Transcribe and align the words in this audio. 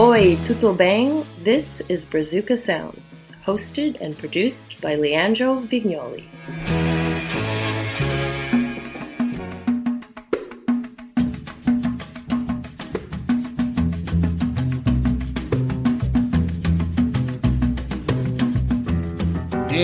Oi, 0.00 0.38
tudo 0.46 0.72
bem? 0.72 1.26
This 1.44 1.82
is 1.90 2.06
Brazuca 2.06 2.56
Sounds, 2.56 3.34
hosted 3.44 4.00
and 4.00 4.16
produced 4.16 4.80
by 4.80 4.94
Leandro 4.94 5.60
Vignoli. 5.60 6.24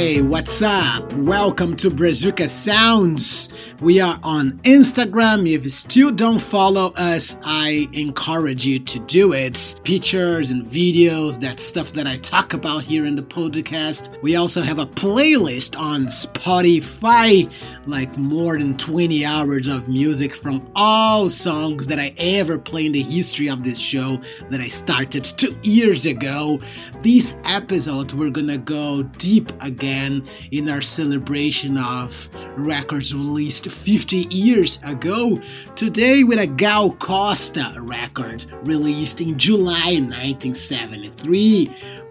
Hey, 0.07 0.23
what's 0.23 0.62
up? 0.62 1.12
Welcome 1.14 1.75
to 1.79 1.91
Brazuca 1.91 2.48
Sounds. 2.48 3.48
We 3.80 3.98
are 3.98 4.16
on 4.22 4.52
Instagram. 4.61 5.52
If 5.52 5.64
you 5.64 5.68
still 5.68 6.12
don't 6.12 6.39
follow 6.39 6.93
us, 6.95 7.36
I 7.43 7.89
encourage 7.93 8.64
you 8.64 8.79
to 8.79 9.00
do 9.00 9.32
it. 9.32 9.80
Pictures 9.82 10.53
and 10.53 10.64
videos, 10.64 11.40
that 11.40 11.58
stuff 11.58 11.93
that 11.94 12.07
I 12.07 12.18
talk 12.18 12.54
about 12.54 12.85
here 12.85 13.04
in 13.04 13.16
the 13.16 13.22
podcast. 13.22 14.22
We 14.22 14.36
also 14.36 14.63
have 14.63 14.79
a 14.79 14.86
playlist 14.86 15.77
on 15.77 16.07
Spotify, 16.07 17.50
like 17.86 18.16
more 18.16 18.57
than 18.57 18.79
20 18.79 19.25
hours 19.25 19.66
of 19.66 19.88
music 19.88 20.36
from 20.36 20.71
all 20.77 21.29
songs 21.29 21.88
that 21.88 21.99
I 21.99 22.14
ever 22.16 22.61
played 22.61 22.86
in 22.86 22.93
the 22.93 23.02
history 23.02 23.49
of 23.49 23.64
this 23.64 23.80
show 23.80 24.21
that 24.50 24.61
I 24.61 24.68
started 24.68 25.25
two 25.25 25.58
years 25.64 26.07
ago. 26.07 26.61
These 27.02 27.36
episodes, 27.44 28.14
we're 28.14 28.30
gonna 28.30 28.58
go 28.58 29.02
deep 29.02 29.52
again 29.61 29.96
again 29.96 30.27
in 30.50 30.68
our 30.68 30.81
celebration 30.82 31.79
of 31.79 32.28
records 32.56 33.14
released 33.14 33.70
50 33.70 34.27
years 34.31 34.78
ago. 34.84 35.41
Today, 35.75 36.22
with 36.22 36.39
a 36.39 36.47
Gal 36.47 36.92
Costa 36.92 37.75
record 37.78 38.45
released 38.64 39.20
in 39.20 39.39
July 39.39 39.98
1973 39.98 41.69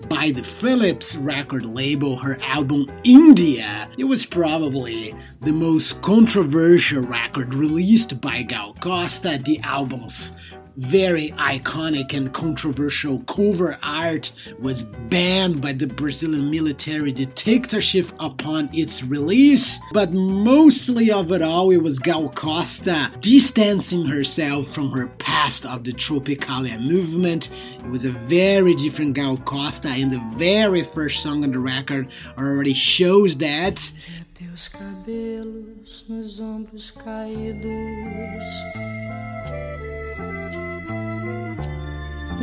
by 0.09 0.31
the 0.31 0.43
Philips 0.43 1.15
record 1.15 1.65
label, 1.65 2.17
her 2.17 2.37
album 2.41 2.87
India. 3.03 3.89
It 3.97 4.03
was 4.03 4.25
probably 4.25 5.13
the 5.41 5.53
most 5.53 6.01
controversial 6.01 7.01
record 7.01 7.53
released 7.53 8.19
by 8.21 8.41
Gal 8.43 8.73
Costa. 8.79 9.39
The 9.43 9.59
album's 9.61 10.33
very 10.77 11.31
iconic 11.31 12.13
and 12.13 12.33
controversial 12.33 13.19
cover 13.21 13.77
art 13.81 14.31
was 14.59 14.83
banned 14.83 15.61
by 15.61 15.73
the 15.73 15.87
Brazilian 15.87 16.49
military 16.51 17.11
dictatorship 17.11 18.11
upon 18.19 18.69
its 18.73 19.03
release, 19.03 19.79
but 19.93 20.13
mostly 20.13 21.11
of 21.11 21.31
it 21.31 21.41
all, 21.41 21.71
it 21.71 21.81
was 21.81 21.99
Gal 21.99 22.29
Costa 22.29 23.11
distancing 23.19 24.05
herself 24.05 24.67
from 24.67 24.91
her 24.91 25.07
past 25.19 25.65
of 25.65 25.83
the 25.83 25.91
Tropicalia 25.91 26.79
movement. 26.79 27.49
It 27.79 27.89
was 27.89 28.05
a 28.05 28.11
very 28.11 28.75
different 28.75 29.13
Gal 29.13 29.37
Costa, 29.37 29.89
and 29.89 30.11
the 30.11 30.21
very 30.37 30.83
first 30.83 31.21
song 31.23 31.43
on 31.43 31.51
the 31.51 31.59
record 31.59 32.09
already 32.37 32.73
shows 32.73 33.37
that. 33.37 33.91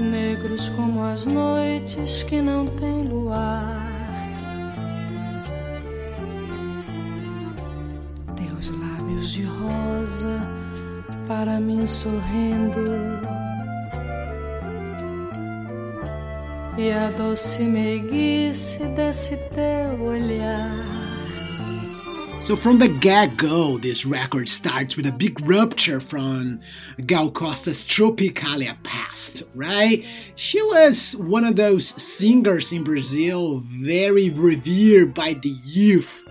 Negros 0.00 0.68
como 0.70 1.04
as 1.04 1.26
noites 1.26 2.22
que 2.22 2.40
não 2.40 2.64
têm 2.64 3.02
luar. 3.02 3.86
Teus 8.36 8.68
lábios 8.70 9.32
de 9.32 9.44
rosa 9.44 10.40
para 11.26 11.60
mim 11.60 11.86
sorrindo. 11.86 12.82
E 16.78 16.90
a 16.90 17.08
doce 17.10 17.62
meiguice 17.62 18.84
desse 18.86 19.36
teu 19.50 20.02
olhar. 20.02 21.01
So 22.42 22.56
from 22.56 22.80
the 22.80 22.88
get-go, 22.88 23.78
this 23.78 24.04
record 24.04 24.48
starts 24.48 24.96
with 24.96 25.06
a 25.06 25.12
big 25.12 25.40
rupture 25.48 26.00
from 26.00 26.58
Gal 27.06 27.30
Costa's 27.30 27.84
Tropicalia 27.84 28.82
past, 28.82 29.44
right? 29.54 30.04
She 30.34 30.60
was 30.60 31.14
one 31.14 31.44
of 31.44 31.54
those 31.54 31.86
singers 31.86 32.72
in 32.72 32.82
Brazil 32.82 33.62
very 33.64 34.28
revered 34.28 35.14
by 35.14 35.34
the 35.34 35.54
youth. 35.64 36.24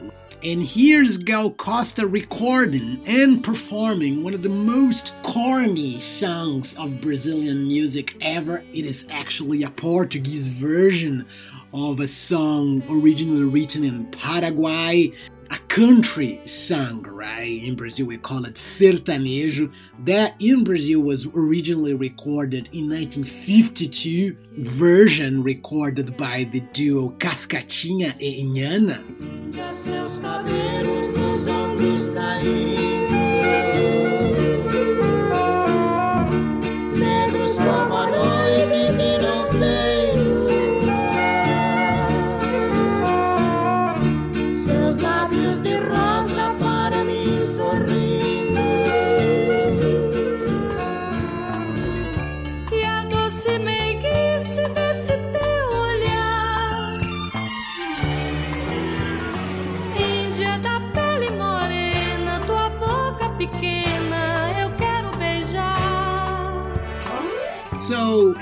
And 0.43 0.61
here's 0.61 1.17
Gal 1.17 1.53
Costa 1.53 2.05
recording 2.05 3.01
and 3.07 3.41
performing 3.41 4.21
one 4.21 4.33
of 4.33 4.43
the 4.43 4.49
most 4.49 5.15
corny 5.23 5.97
songs 6.01 6.75
of 6.77 6.99
Brazilian 6.99 7.69
music 7.69 8.17
ever. 8.19 8.65
It 8.73 8.85
is 8.85 9.07
actually 9.09 9.63
a 9.63 9.69
Portuguese 9.69 10.47
version 10.47 11.25
of 11.73 12.01
a 12.01 12.07
song 12.07 12.83
originally 12.89 13.45
written 13.45 13.85
in 13.85 14.07
Paraguay 14.07 15.13
a 15.51 15.59
country 15.67 16.41
song, 16.45 17.03
right? 17.03 17.61
In 17.63 17.75
Brazil, 17.75 18.05
we 18.07 18.17
call 18.17 18.45
it 18.45 18.55
sertanejo. 18.55 19.71
That 20.05 20.33
in 20.39 20.63
Brazil 20.63 21.01
was 21.01 21.27
originally 21.27 21.93
recorded 21.93 22.69
in 22.71 22.89
1952, 22.89 24.37
version 24.59 25.43
recorded 25.43 26.15
by 26.15 26.45
the 26.45 26.61
duo 26.61 27.09
Cascatinha 27.17 28.15
e 28.21 28.41
Inhana. 28.41 29.01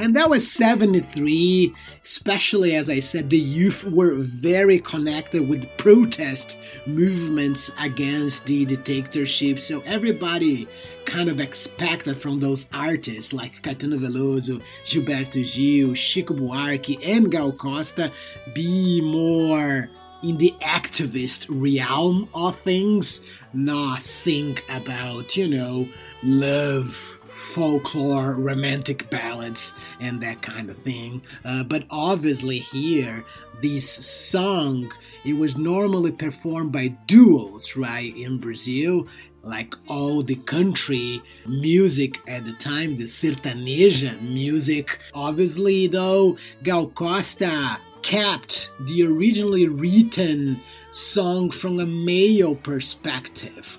And 0.10 0.16
that 0.16 0.28
was 0.28 0.52
73, 0.52 1.72
especially 2.04 2.76
as 2.76 2.90
I 2.90 3.00
said, 3.00 3.30
the 3.30 3.38
youth 3.38 3.84
were 3.84 4.16
very 4.16 4.80
connected 4.80 5.48
with 5.48 5.70
protest 5.78 6.58
movements 6.88 7.70
against 7.80 8.48
the 8.48 8.66
dictatorship. 8.66 9.60
So, 9.60 9.82
everybody 9.82 10.68
kind 11.06 11.30
of 11.30 11.40
expected 11.40 12.18
from 12.18 12.40
those 12.40 12.68
artists 12.74 13.34
like 13.34 13.62
Caetano 13.62 14.00
Veloso, 14.00 14.64
Gilberto 14.84 15.46
Gil, 15.46 15.94
Chico 15.94 16.34
Buarque, 16.34 17.00
and 17.06 17.30
Gal 17.30 17.52
Costa 17.52 18.12
be 18.56 19.02
more 19.02 19.92
in 20.24 20.38
the 20.38 20.56
activist 20.62 21.46
realm 21.52 22.28
of 22.34 22.60
things, 22.62 23.24
not 23.54 24.02
think 24.02 24.66
about, 24.70 25.38
you 25.38 25.48
know, 25.48 25.88
love 26.24 27.19
folklore, 27.40 28.36
romantic 28.36 29.10
ballads, 29.10 29.76
and 30.00 30.22
that 30.22 30.42
kind 30.42 30.70
of 30.70 30.78
thing. 30.80 31.22
Uh, 31.44 31.64
but 31.64 31.86
obviously, 31.90 32.60
here, 32.60 33.24
this 33.62 33.90
song 33.90 34.92
it 35.26 35.34
was 35.34 35.58
normally 35.58 36.12
performed 36.12 36.72
by 36.72 36.88
duos, 37.08 37.76
right, 37.76 38.16
in 38.16 38.38
Brazil. 38.38 39.08
Like 39.42 39.74
all 39.88 40.22
the 40.22 40.36
country 40.36 41.22
music 41.48 42.20
at 42.28 42.46
the 42.46 42.54
time, 42.54 42.98
the 42.98 43.06
sertaneja 43.06 44.22
music. 44.22 45.00
Obviously, 45.14 45.88
though, 45.88 46.38
Gal 46.64 46.90
Costa 46.90 47.80
kept 48.02 48.72
the 48.82 49.04
originally 49.04 49.68
written 49.68 50.62
song 50.92 51.52
from 51.52 51.80
a 51.80 51.86
male 51.86 52.56
perspective. 52.56 53.78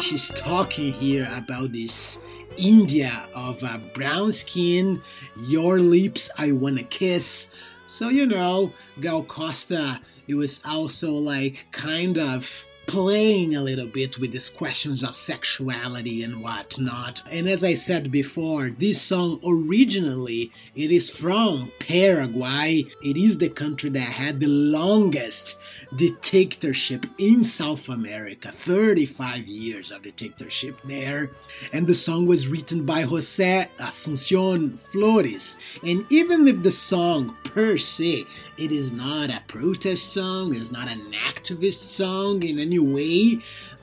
She's 0.00 0.28
talking 0.30 0.92
here 0.92 1.28
about 1.36 1.72
this 1.72 2.20
India 2.56 3.28
of 3.34 3.62
a 3.62 3.80
brown 3.94 4.32
skin, 4.32 5.00
your 5.46 5.78
lips 5.80 6.30
I 6.36 6.52
wanna 6.52 6.84
kiss. 6.84 7.50
So 7.86 8.08
you 8.08 8.26
know, 8.26 8.72
Gal 9.00 9.24
Costa, 9.24 10.00
it 10.26 10.34
was 10.34 10.60
also 10.64 11.12
like 11.12 11.66
kind 11.72 12.18
of 12.18 12.64
playing 12.88 13.54
a 13.54 13.60
little 13.60 13.86
bit 13.86 14.18
with 14.18 14.32
these 14.32 14.48
questions 14.48 15.04
of 15.04 15.14
sexuality 15.14 16.22
and 16.22 16.42
whatnot. 16.42 17.22
And 17.30 17.46
as 17.46 17.62
I 17.62 17.74
said 17.74 18.10
before, 18.10 18.70
this 18.70 19.00
song 19.00 19.40
originally 19.44 20.50
it 20.74 20.90
is 20.90 21.10
from 21.10 21.70
Paraguay. 21.80 22.84
It 23.04 23.18
is 23.18 23.36
the 23.36 23.50
country 23.50 23.90
that 23.90 24.00
had 24.00 24.40
the 24.40 24.46
longest 24.46 25.58
dictatorship 25.96 27.04
in 27.18 27.44
South 27.44 27.90
America, 27.90 28.50
35 28.50 29.46
years 29.46 29.90
of 29.90 30.02
dictatorship 30.02 30.78
there. 30.84 31.30
And 31.74 31.86
the 31.86 31.94
song 31.94 32.26
was 32.26 32.48
written 32.48 32.86
by 32.86 33.04
José 33.04 33.68
Asuncion 33.78 34.78
Flores. 34.78 35.58
And 35.84 36.06
even 36.10 36.48
if 36.48 36.62
the 36.62 36.70
song 36.70 37.36
per 37.44 37.76
se, 37.76 38.24
it 38.56 38.72
is 38.72 38.92
not 38.92 39.30
a 39.30 39.42
protest 39.46 40.12
song, 40.12 40.54
it 40.54 40.62
is 40.62 40.72
not 40.72 40.88
an 40.88 41.12
activist 41.12 41.80
song 41.80 42.42
in 42.42 42.58
any 42.58 42.77
way, 42.82 43.40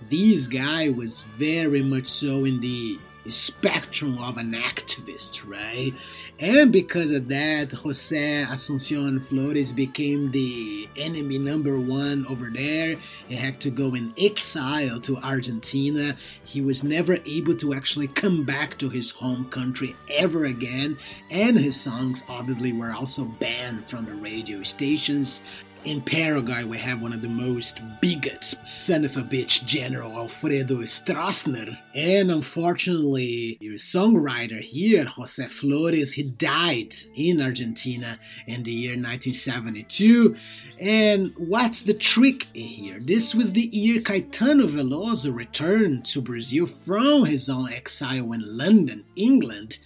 this 0.09 0.47
guy 0.47 0.89
was 0.89 1.21
very 1.37 1.81
much 1.81 2.07
so 2.07 2.45
in 2.45 2.61
the 2.61 2.97
spectrum 3.29 4.17
of 4.19 4.37
an 4.37 4.53
activist, 4.53 5.47
right? 5.49 5.93
And 6.37 6.71
because 6.71 7.11
of 7.11 7.29
that, 7.29 7.71
Jose 7.71 8.45
Asuncion 8.49 9.23
Flores 9.23 9.71
became 9.71 10.31
the 10.31 10.87
enemy 10.97 11.37
number 11.37 11.79
one 11.79 12.25
over 12.27 12.49
there. 12.49 12.97
He 13.29 13.35
had 13.35 13.61
to 13.61 13.69
go 13.69 13.95
in 13.95 14.13
exile 14.17 14.99
to 15.01 15.17
Argentina. 15.17 16.17
He 16.43 16.59
was 16.59 16.83
never 16.83 17.17
able 17.25 17.55
to 17.55 17.73
actually 17.73 18.09
come 18.09 18.43
back 18.43 18.77
to 18.79 18.89
his 18.89 19.11
home 19.11 19.45
country 19.49 19.95
ever 20.11 20.45
again. 20.45 20.97
And 21.31 21.57
his 21.57 21.79
songs 21.79 22.25
obviously 22.27 22.73
were 22.73 22.91
also 22.91 23.23
banned 23.23 23.89
from 23.89 24.05
the 24.05 24.15
radio 24.15 24.61
stations. 24.63 25.41
In 25.85 26.01
Paraguay, 26.01 26.63
we 26.63 26.79
have 26.79 27.03
one 27.03 27.13
of 27.13 27.21
the 27.21 27.27
most 27.27 27.79
bigots, 28.01 28.55
son 28.63 29.05
of 29.05 29.17
a 29.17 29.21
bitch, 29.21 29.65
General 29.65 30.13
Alfredo 30.13 30.77
Stroessner. 30.77 31.77
And 31.93 32.31
unfortunately, 32.31 33.59
your 33.61 33.75
songwriter 33.75 34.59
here, 34.61 35.05
Jose 35.05 35.47
Flores, 35.47 36.13
he 36.13 36.23
died 36.23 36.95
in 37.15 37.39
Argentina 37.39 38.17
in 38.47 38.63
the 38.63 38.71
year 38.71 38.93
1972. 38.93 40.35
And 40.79 41.31
what's 41.37 41.83
the 41.83 41.93
trick 41.93 42.47
here? 42.53 42.99
This 42.99 43.35
was 43.35 43.53
the 43.53 43.69
year 43.71 44.01
Caetano 44.01 44.67
Veloso 44.67 45.35
returned 45.35 46.03
to 46.05 46.19
Brazil 46.19 46.65
from 46.65 47.25
his 47.25 47.47
own 47.47 47.71
exile 47.71 48.33
in 48.33 48.57
London, 48.57 49.05
England. 49.15 49.77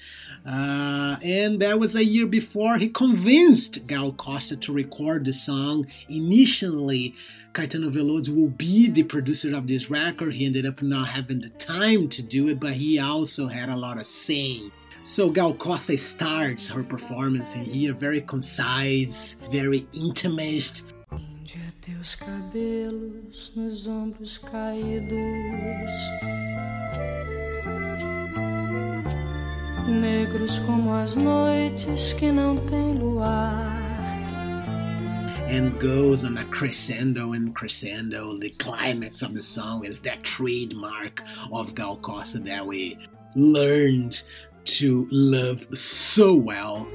Uh, 0.45 1.17
and 1.21 1.61
that 1.61 1.79
was 1.79 1.95
a 1.95 2.03
year 2.03 2.25
before 2.25 2.77
he 2.77 2.89
convinced 2.89 3.85
Gal 3.87 4.11
Costa 4.13 4.57
to 4.57 4.73
record 4.73 5.25
the 5.25 5.33
song. 5.33 5.87
Initially, 6.07 7.15
Caetano 7.53 7.91
Veloso 7.91 8.35
will 8.35 8.49
be 8.49 8.87
the 8.89 9.03
producer 9.03 9.55
of 9.55 9.67
this 9.67 9.89
record. 9.89 10.33
He 10.33 10.45
ended 10.45 10.65
up 10.65 10.81
not 10.81 11.09
having 11.09 11.41
the 11.41 11.49
time 11.49 12.07
to 12.09 12.21
do 12.21 12.47
it, 12.47 12.59
but 12.59 12.73
he 12.73 12.99
also 12.99 13.47
had 13.47 13.69
a 13.69 13.75
lot 13.75 13.99
of 13.99 14.05
say. 14.05 14.61
So 15.03 15.29
Gal 15.29 15.53
Costa 15.53 15.97
starts 15.97 16.69
her 16.69 16.83
performance 16.83 17.55
in 17.55 17.65
here 17.65 17.93
very 17.93 18.21
concise, 18.21 19.39
very 19.49 19.85
intimate. 19.93 20.83
teus 21.81 22.15
negros 29.89 30.59
como 30.65 30.93
as 30.93 31.15
noites 31.15 32.13
que 32.13 32.31
não 32.31 32.55
têm 32.55 32.93
luar. 32.93 33.77
And 35.49 35.79
goes 35.79 36.23
on 36.23 36.37
a 36.37 36.43
crescendo 36.43 37.33
and 37.33 37.53
crescendo. 37.55 38.37
The 38.39 38.51
climax 38.51 39.23
of 39.23 39.33
the 39.33 39.41
song 39.41 39.83
is 39.83 39.99
that 40.01 40.21
trademark 40.23 41.23
of 41.51 41.73
Gal 41.73 41.97
Costa 41.97 42.39
that 42.39 42.65
we 42.65 42.99
learned 43.35 44.21
to 44.65 45.07
love 45.09 45.65
so 45.73 46.35
well. 46.35 46.87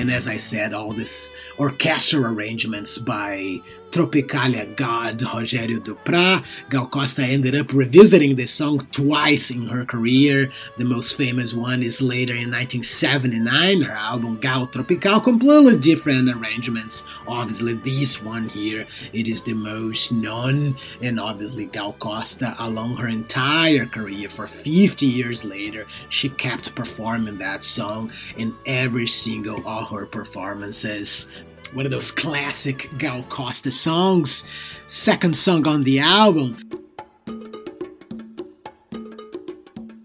And 0.00 0.10
as 0.10 0.28
I 0.28 0.38
said, 0.38 0.72
all 0.72 0.92
this 0.92 1.30
orchestral 1.58 2.24
arrangements 2.24 2.96
by 2.96 3.60
Tropicalia 3.90 4.76
god 4.76 5.18
Rogério 5.18 5.80
Duprat. 5.80 6.44
Gal 6.68 6.86
Costa 6.86 7.22
ended 7.22 7.54
up 7.54 7.72
revisiting 7.72 8.36
this 8.36 8.52
song 8.52 8.78
twice 8.92 9.50
in 9.50 9.66
her 9.66 9.84
career. 9.84 10.52
The 10.78 10.84
most 10.84 11.16
famous 11.16 11.54
one 11.54 11.82
is 11.82 12.00
later 12.00 12.34
in 12.34 12.50
1979, 12.50 13.82
her 13.82 13.92
album 13.92 14.38
Gal 14.38 14.66
Tropical, 14.66 15.20
completely 15.20 15.78
different 15.78 16.28
arrangements. 16.28 17.04
Obviously, 17.26 17.74
this 17.74 18.22
one 18.22 18.48
here, 18.48 18.86
it 19.12 19.28
is 19.28 19.42
the 19.42 19.54
most 19.54 20.12
known, 20.12 20.76
and 21.02 21.18
obviously 21.18 21.66
Gal 21.66 21.94
Costa, 21.94 22.54
along 22.58 22.96
her 22.96 23.08
entire 23.08 23.86
career, 23.86 24.28
for 24.28 24.46
50 24.46 25.06
years 25.06 25.44
later, 25.44 25.86
she 26.08 26.28
kept 26.28 26.74
performing 26.74 27.38
that 27.38 27.64
song 27.64 28.12
in 28.36 28.54
every 28.66 29.06
single 29.06 29.66
of 29.66 29.90
her 29.90 30.06
performances 30.06 31.30
one 31.72 31.86
of 31.86 31.92
those 31.92 32.10
classic 32.10 32.88
Gal 32.98 33.22
Costa 33.24 33.70
songs, 33.70 34.46
second 34.86 35.36
song 35.36 35.66
on 35.66 35.84
the 35.84 36.00
album. 36.00 36.56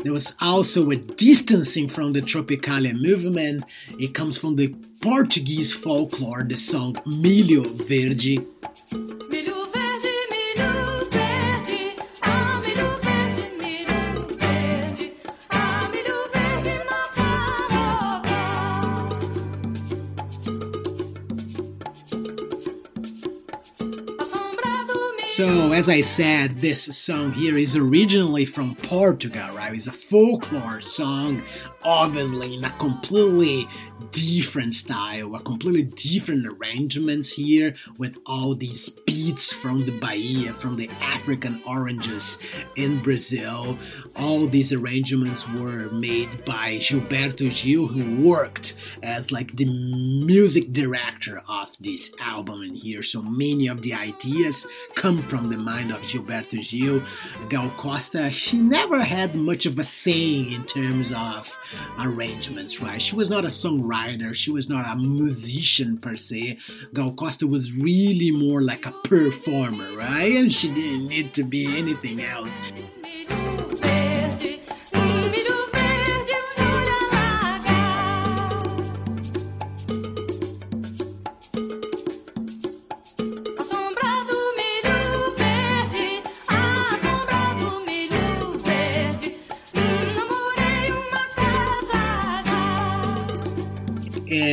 There 0.03 0.13
was 0.13 0.35
also 0.39 0.91
a 0.91 0.95
distancing 0.95 1.89
from 1.89 2.13
the 2.13 2.21
Tropicalia 2.21 2.93
movement. 2.93 3.65
It 3.99 4.13
comes 4.13 4.37
from 4.37 4.55
the 4.55 4.67
Portuguese 5.01 5.73
folklore, 5.73 6.43
the 6.43 6.55
song 6.55 6.93
Milho 7.07 7.65
Verde. 7.87 8.37
As 25.75 25.89
I 25.89 25.99
said, 25.99 26.61
this 26.61 26.83
song 26.97 27.33
here 27.33 27.57
is 27.57 27.75
originally 27.75 28.45
from 28.45 28.77
Portugal, 28.77 29.53
right? 29.53 29.73
It's 29.73 29.87
a 29.87 29.91
folklore 29.91 30.79
song, 30.79 31.43
obviously 31.85 32.55
in 32.55 32.63
a 32.63 32.71
completely 32.71 33.67
different 34.11 34.73
style, 34.73 35.35
a 35.35 35.39
completely 35.39 35.83
different 35.83 36.45
arrangements 36.47 37.31
here 37.31 37.75
with 37.97 38.17
all 38.25 38.55
these 38.55 38.89
beats 38.89 39.53
from 39.53 39.85
the 39.85 39.97
Bahia, 39.99 40.53
from 40.53 40.75
the 40.75 40.89
African 40.99 41.61
oranges 41.65 42.39
in 42.75 43.01
Brazil. 43.01 43.77
All 44.15 44.47
these 44.47 44.73
arrangements 44.73 45.47
were 45.49 45.89
made 45.91 46.43
by 46.43 46.77
Gilberto 46.77 47.53
Gil, 47.53 47.87
who 47.87 48.21
worked 48.27 48.75
as 49.03 49.31
like 49.31 49.55
the 49.55 49.65
music 49.65 50.73
director 50.73 51.41
of 51.47 51.71
this 51.79 52.11
album 52.19 52.63
in 52.63 52.75
here. 52.75 53.03
So 53.03 53.21
many 53.21 53.67
of 53.67 53.81
the 53.81 53.93
ideas 53.93 54.65
come 54.95 55.21
from 55.21 55.49
the 55.49 55.57
mind 55.57 55.91
of 55.91 56.01
Gilberto 56.01 56.61
Gil. 56.67 57.03
Gal 57.49 57.69
Costa, 57.77 58.31
she 58.31 58.59
never 58.59 59.03
had 59.03 59.35
much 59.35 59.65
of 59.65 59.77
a 59.77 59.83
saying 59.83 60.51
in 60.51 60.65
terms 60.65 61.11
of 61.11 61.55
arrangements, 61.99 62.81
right? 62.81 63.01
She 63.01 63.15
was 63.15 63.29
not 63.29 63.43
a 63.43 63.49
songwriter 63.49 64.35
she 64.35 64.51
was 64.51 64.69
not 64.69 64.87
a 64.87 64.95
musician 64.95 65.97
per 65.97 66.15
se. 66.15 66.57
Gal 66.93 67.13
Costa 67.13 67.47
was 67.47 67.73
really 67.73 68.31
more 68.31 68.61
like 68.61 68.85
a 68.85 68.91
performer, 68.91 69.95
right? 69.95 70.35
And 70.35 70.53
she 70.53 70.69
didn't 70.69 71.07
need 71.07 71.33
to 71.33 71.43
be 71.43 71.77
anything 71.77 72.21
else. 72.21 72.59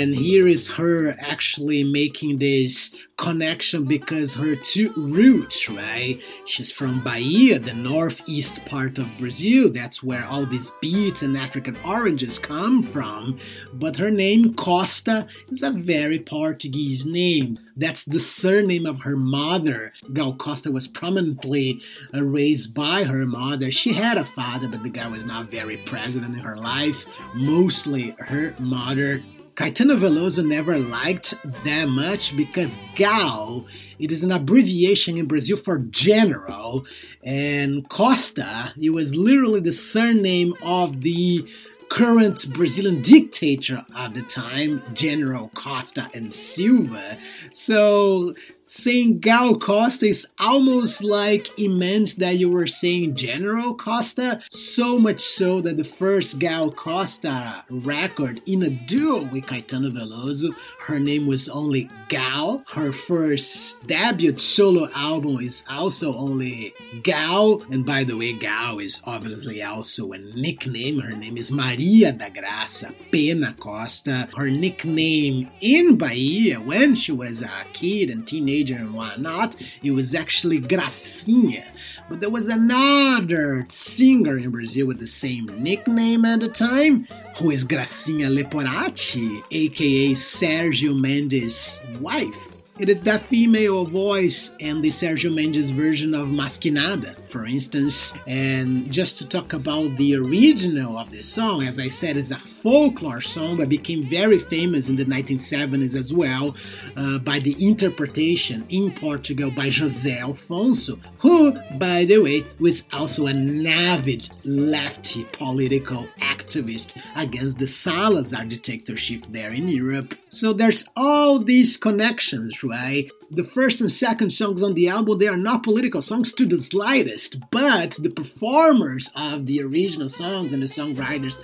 And 0.02 0.16
here 0.16 0.48
is 0.48 0.68
her 0.70 1.14
actually 1.20 1.84
making 1.84 2.38
this 2.38 2.92
connection 3.16 3.84
because 3.84 4.34
her 4.34 4.56
two 4.56 4.92
roots, 4.96 5.68
right? 5.68 6.20
She's 6.44 6.72
from 6.72 7.04
Bahia, 7.04 7.60
the 7.60 7.72
northeast 7.72 8.64
part 8.64 8.98
of 8.98 9.06
Brazil. 9.16 9.70
That's 9.72 10.02
where 10.02 10.24
all 10.24 10.44
these 10.44 10.72
beats 10.80 11.22
and 11.22 11.38
African 11.38 11.76
oranges 11.86 12.40
come 12.40 12.82
from. 12.82 13.38
But 13.72 13.98
her 13.98 14.10
name, 14.10 14.54
Costa, 14.54 15.28
is 15.50 15.62
a 15.62 15.70
very 15.70 16.18
Portuguese 16.18 17.06
name. 17.06 17.60
That's 17.76 18.04
the 18.04 18.18
surname 18.18 18.86
of 18.86 19.02
her 19.02 19.16
mother. 19.16 19.92
Gal 20.12 20.34
Costa 20.34 20.72
was 20.72 20.88
prominently 20.88 21.80
raised 22.12 22.74
by 22.74 23.04
her 23.04 23.24
mother. 23.24 23.70
She 23.70 23.92
had 23.92 24.18
a 24.18 24.24
father, 24.24 24.66
but 24.66 24.82
the 24.82 24.90
guy 24.90 25.06
was 25.06 25.24
not 25.24 25.48
very 25.48 25.76
present 25.76 26.24
in 26.24 26.34
her 26.34 26.56
life. 26.56 27.06
Mostly 27.34 28.16
her 28.18 28.52
mother 28.58 29.22
Caetano 29.54 29.98
Veloso 29.98 30.46
never 30.46 30.78
liked 30.78 31.34
that 31.64 31.88
much 31.88 32.34
because 32.36 32.78
Gal, 32.94 33.66
it 33.98 34.10
is 34.10 34.24
an 34.24 34.32
abbreviation 34.32 35.18
in 35.18 35.26
Brazil 35.26 35.58
for 35.58 35.78
general, 35.78 36.86
and 37.22 37.86
Costa, 37.88 38.72
it 38.80 38.90
was 38.90 39.14
literally 39.14 39.60
the 39.60 39.72
surname 39.72 40.54
of 40.62 41.02
the 41.02 41.46
current 41.90 42.50
Brazilian 42.54 43.02
dictator 43.02 43.84
at 43.94 44.14
the 44.14 44.22
time, 44.22 44.82
General 44.94 45.50
Costa 45.54 46.08
and 46.14 46.32
Silva. 46.32 47.18
So 47.52 48.32
saying 48.72 49.18
Gal 49.18 49.54
Costa 49.58 50.06
is 50.06 50.26
almost 50.38 51.04
like 51.04 51.58
it 51.58 51.68
meant 51.68 52.16
that 52.16 52.38
you 52.38 52.48
were 52.48 52.66
saying 52.66 53.14
General 53.14 53.74
Costa, 53.74 54.40
so 54.48 54.98
much 54.98 55.20
so 55.20 55.60
that 55.60 55.76
the 55.76 55.84
first 55.84 56.38
Gal 56.38 56.70
Costa 56.72 57.64
record 57.68 58.40
in 58.46 58.62
a 58.62 58.70
duo 58.70 59.24
with 59.24 59.44
Caetano 59.44 59.90
Veloso, 59.90 60.54
her 60.86 60.98
name 60.98 61.26
was 61.26 61.50
only 61.50 61.90
Gal. 62.08 62.64
Her 62.72 62.92
first 62.92 63.86
debut 63.86 64.38
solo 64.38 64.88
album 64.94 65.40
is 65.40 65.64
also 65.68 66.16
only 66.16 66.72
Gal, 67.02 67.62
and 67.70 67.84
by 67.84 68.04
the 68.04 68.16
way, 68.16 68.32
Gal 68.32 68.78
is 68.78 69.02
obviously 69.04 69.62
also 69.62 70.12
a 70.12 70.18
nickname. 70.18 70.98
Her 70.98 71.14
name 71.14 71.36
is 71.36 71.52
Maria 71.52 72.12
da 72.12 72.30
Graça 72.30 72.94
Pena 73.10 73.54
Costa. 73.58 74.30
Her 74.34 74.48
nickname 74.48 75.50
in 75.60 75.98
Bahia 75.98 76.58
when 76.58 76.94
she 76.94 77.12
was 77.12 77.42
a 77.42 77.64
kid 77.74 78.08
and 78.08 78.26
teenager 78.26 78.61
teenager 78.62 78.82
and 78.84 78.94
whatnot, 78.94 79.56
it 79.82 79.90
was 79.92 80.14
actually 80.14 80.60
Gracinha. 80.60 81.64
But 82.08 82.20
there 82.20 82.30
was 82.30 82.48
another 82.48 83.64
singer 83.68 84.38
in 84.38 84.50
Brazil 84.50 84.86
with 84.86 84.98
the 84.98 85.06
same 85.06 85.46
nickname 85.58 86.24
at 86.24 86.40
the 86.40 86.48
time, 86.48 87.06
who 87.38 87.50
is 87.50 87.64
Gracinha 87.64 88.28
Leporace, 88.28 89.42
aka 89.50 90.10
Sergio 90.12 90.98
Mendes' 90.98 91.80
wife. 92.00 92.51
It 92.78 92.88
is 92.88 93.02
that 93.02 93.26
female 93.26 93.84
voice 93.84 94.56
and 94.58 94.82
the 94.82 94.88
Sergio 94.88 95.32
Mendes 95.32 95.70
version 95.70 96.14
of 96.14 96.30
Mas 96.30 96.58
Que 96.58 96.70
Nada, 96.70 97.14
for 97.26 97.44
instance. 97.44 98.14
And 98.26 98.90
just 98.90 99.18
to 99.18 99.28
talk 99.28 99.52
about 99.52 99.98
the 99.98 100.16
original 100.16 100.96
of 100.96 101.10
this 101.10 101.28
song, 101.28 101.64
as 101.64 101.78
I 101.78 101.88
said, 101.88 102.16
it's 102.16 102.30
a 102.30 102.38
folklore 102.38 103.20
song 103.20 103.56
but 103.58 103.68
became 103.68 104.08
very 104.08 104.38
famous 104.38 104.88
in 104.88 104.96
the 104.96 105.04
1970s 105.04 105.94
as 105.94 106.14
well 106.14 106.56
uh, 106.96 107.18
by 107.18 107.40
the 107.40 107.54
interpretation 107.62 108.64
in 108.70 108.90
Portugal 108.94 109.50
by 109.50 109.68
José 109.68 110.20
Afonso, 110.20 110.98
who, 111.18 111.52
by 111.76 112.06
the 112.06 112.20
way, 112.20 112.42
was 112.58 112.88
also 112.90 113.26
an 113.26 113.66
avid 113.66 114.26
lefty 114.46 115.24
political 115.32 116.08
activist 116.20 116.98
against 117.16 117.58
the 117.58 117.66
Salazar 117.66 118.46
dictatorship 118.46 119.26
there 119.28 119.52
in 119.52 119.68
Europe. 119.68 120.14
So 120.28 120.54
there's 120.54 120.86
all 120.96 121.38
these 121.38 121.76
connections 121.76 122.61
right? 122.64 123.10
The 123.30 123.44
first 123.44 123.80
and 123.80 123.90
second 123.90 124.30
songs 124.30 124.62
on 124.62 124.74
the 124.74 124.88
album, 124.88 125.18
they 125.18 125.28
are 125.28 125.36
not 125.36 125.62
political 125.62 126.02
songs 126.02 126.32
to 126.34 126.46
the 126.46 126.60
slightest, 126.60 127.38
but 127.50 127.92
the 127.92 128.10
performers 128.10 129.10
of 129.14 129.46
the 129.46 129.62
original 129.62 130.08
songs 130.08 130.52
and 130.52 130.62
the 130.62 130.66
songwriters, 130.66 131.40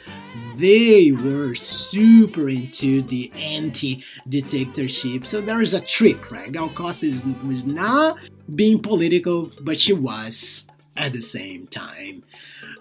they 0.57 1.13
were 1.13 1.55
super 1.55 2.49
into 2.49 3.03
the 3.03 3.33
anti-dictatorship. 3.37 5.27
So 5.27 5.41
there 5.41 5.63
is 5.63 5.75
a 5.75 5.81
trick, 5.81 6.31
right? 6.31 6.51
Gal 6.53 6.69
Costa 6.69 7.07
was 7.45 7.65
not 7.65 8.19
being 8.55 8.81
political, 8.81 9.53
but 9.63 9.81
she 9.81 9.93
was 9.93 10.67
at 10.97 11.13
the 11.13 11.21
same 11.21 11.67
time. 11.69 12.25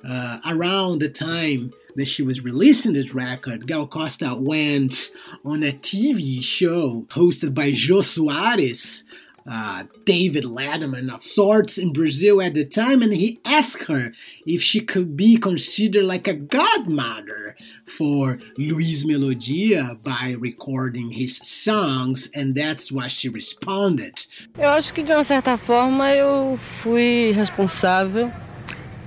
Uh, 0.07 0.39
around 0.45 0.99
the 0.99 1.09
time 1.09 1.73
that 1.97 2.07
she 2.07 2.21
was 2.21 2.43
releasing 2.43 2.93
this 2.93 3.13
record, 3.13 3.67
Gal 3.67 3.87
Costa 3.87 4.35
went 4.35 5.09
on 5.43 5.63
a 5.63 5.73
TV 5.73 6.41
show 6.41 7.05
hosted 7.09 7.53
by 7.55 7.71
Jô 7.71 8.01
Soares, 8.03 9.03
uh, 9.49 9.83
David 10.05 10.43
Letterman 10.43 11.11
of 11.11 11.23
sorts 11.23 11.77
in 11.77 11.91
Brazil 11.93 12.39
at 12.39 12.53
the 12.53 12.65
time, 12.65 13.01
and 13.01 13.13
he 13.13 13.39
asked 13.43 13.85
her 13.85 14.13
if 14.45 14.61
she 14.61 14.79
could 14.79 15.17
be 15.17 15.37
considered 15.37 16.03
like 16.03 16.27
a 16.27 16.35
godmother 16.35 17.55
for 17.85 18.37
Luiz 18.57 19.03
Melodia 19.05 19.97
by 20.03 20.35
recording 20.37 21.11
his 21.11 21.37
songs, 21.37 22.29
and 22.35 22.53
that's 22.53 22.91
what 22.91 23.09
she 23.09 23.27
responded. 23.27 24.27
Eu 24.55 24.69
acho 24.69 24.93
que 24.93 25.01
de 25.01 25.13
uma 25.13 25.23
certa 25.23 25.57
forma 25.57 26.11
eu 26.11 26.57
fui 26.57 27.31
responsável 27.31 28.31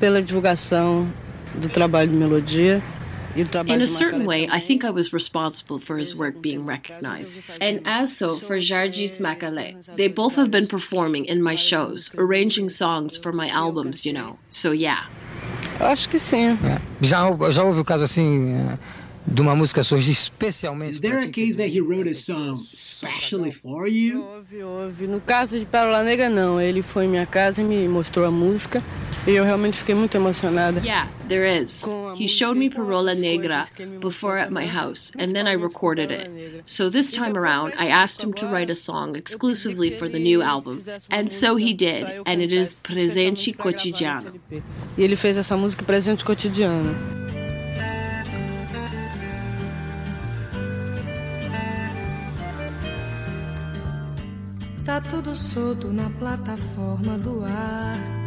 pela 0.01 0.21
divulgação 0.21 1.07
do 1.54 1.69
trabalho 1.69 2.11
de 2.11 2.16
melodia. 2.16 2.83
In 3.37 3.80
a 3.80 3.87
certain 3.87 4.26
way, 4.26 4.49
I 4.50 4.59
think 4.59 4.85
I 4.85 4.90
was 4.90 5.12
responsible 5.12 5.78
for 5.78 5.99
his 5.99 6.16
work 6.16 6.42
being 6.42 6.66
recognized. 6.66 7.42
And 7.61 7.80
as 7.85 8.16
so 8.16 8.35
for 8.35 8.57
Jargis 8.59 9.21
Macalé. 9.21 9.76
They 9.95 10.09
both 10.09 10.35
have 10.35 10.50
been 10.50 10.66
performing 10.66 11.26
in 11.26 11.40
my 11.40 11.54
shows, 11.54 12.11
arranging 12.19 12.71
songs 12.71 13.16
for 13.16 13.33
my 13.33 13.49
albums, 13.49 14.04
you 14.04 14.12
know. 14.12 14.38
So 14.49 14.73
yeah. 14.73 15.09
Eu 15.78 15.87
acho 15.87 16.09
que 16.09 16.19
sim. 16.19 16.59
É. 16.64 16.80
Já, 17.00 17.30
já 17.50 17.62
houve 17.62 17.80
o 17.80 17.85
caso 17.85 18.02
assim 18.02 18.76
de 19.26 19.40
uma 19.40 19.54
música 19.54 19.83
surgir 19.83 20.11
especialmente. 20.11 20.95
Is 20.95 21.00
there 21.00 21.19
a 21.19 21.28
case 21.28 21.57
that 21.57 21.69
he 21.69 21.80
wrote 21.80 22.09
a 22.09 22.14
song 22.14 22.61
especially 22.73 23.52
for 23.52 23.87
you? 23.87 24.23
Houve, 24.23 24.62
houve. 24.62 25.07
No 25.07 25.21
caso 25.21 25.59
de 25.59 25.64
Pérola 25.64 26.02
Negra, 26.02 26.28
não. 26.28 26.61
Ele 26.61 26.83
foi 26.83 27.04
em 27.04 27.09
minha 27.09 27.26
casa 27.26 27.61
e 27.61 27.64
me 27.64 27.88
mostrou 27.88 28.26
a 28.26 28.30
música. 28.30 28.83
E 29.27 29.33
eu 29.33 29.45
realmente 29.45 29.77
fiquei 29.77 29.95
muito 29.95 30.17
emocionada. 30.17 30.81
Yeah, 30.81 31.07
there 31.29 31.47
is. 31.47 31.87
He 32.17 32.27
showed 32.27 32.59
me 32.59 32.71
Parola 32.71 33.15
Negra 33.15 33.67
before 34.00 34.39
at 34.39 34.50
my 34.50 34.67
house, 34.67 35.12
and 35.19 35.33
then 35.33 35.47
I 35.47 35.53
recorded 35.53 36.11
it. 36.11 36.62
So 36.65 36.89
this 36.89 37.12
time 37.12 37.37
around, 37.37 37.75
I 37.79 37.89
asked 37.89 38.25
him 38.25 38.33
to 38.35 38.47
write 38.47 38.71
a 38.71 38.75
song 38.75 39.17
exclusively 39.17 39.91
for 39.91 40.09
the 40.09 40.19
new 40.19 40.43
album. 40.43 40.81
And 41.11 41.31
so 41.31 41.57
he 41.57 41.75
did, 41.75 42.07
and 42.27 42.41
it 42.41 42.53
is 42.53 42.75
Presente 42.83 43.53
Cotidiano. 43.53 44.33
E 44.97 45.03
ele 45.03 45.17
fez 45.17 45.37
essa 45.37 45.57
música 45.57 45.85
Presente 45.85 46.25
Cotidiano. 46.25 46.97
Tá 54.83 55.00
tudo 55.00 55.37
solto 55.37 55.93
na 55.93 56.09
plataforma 56.11 57.19
do 57.19 57.45
ar. 57.45 58.20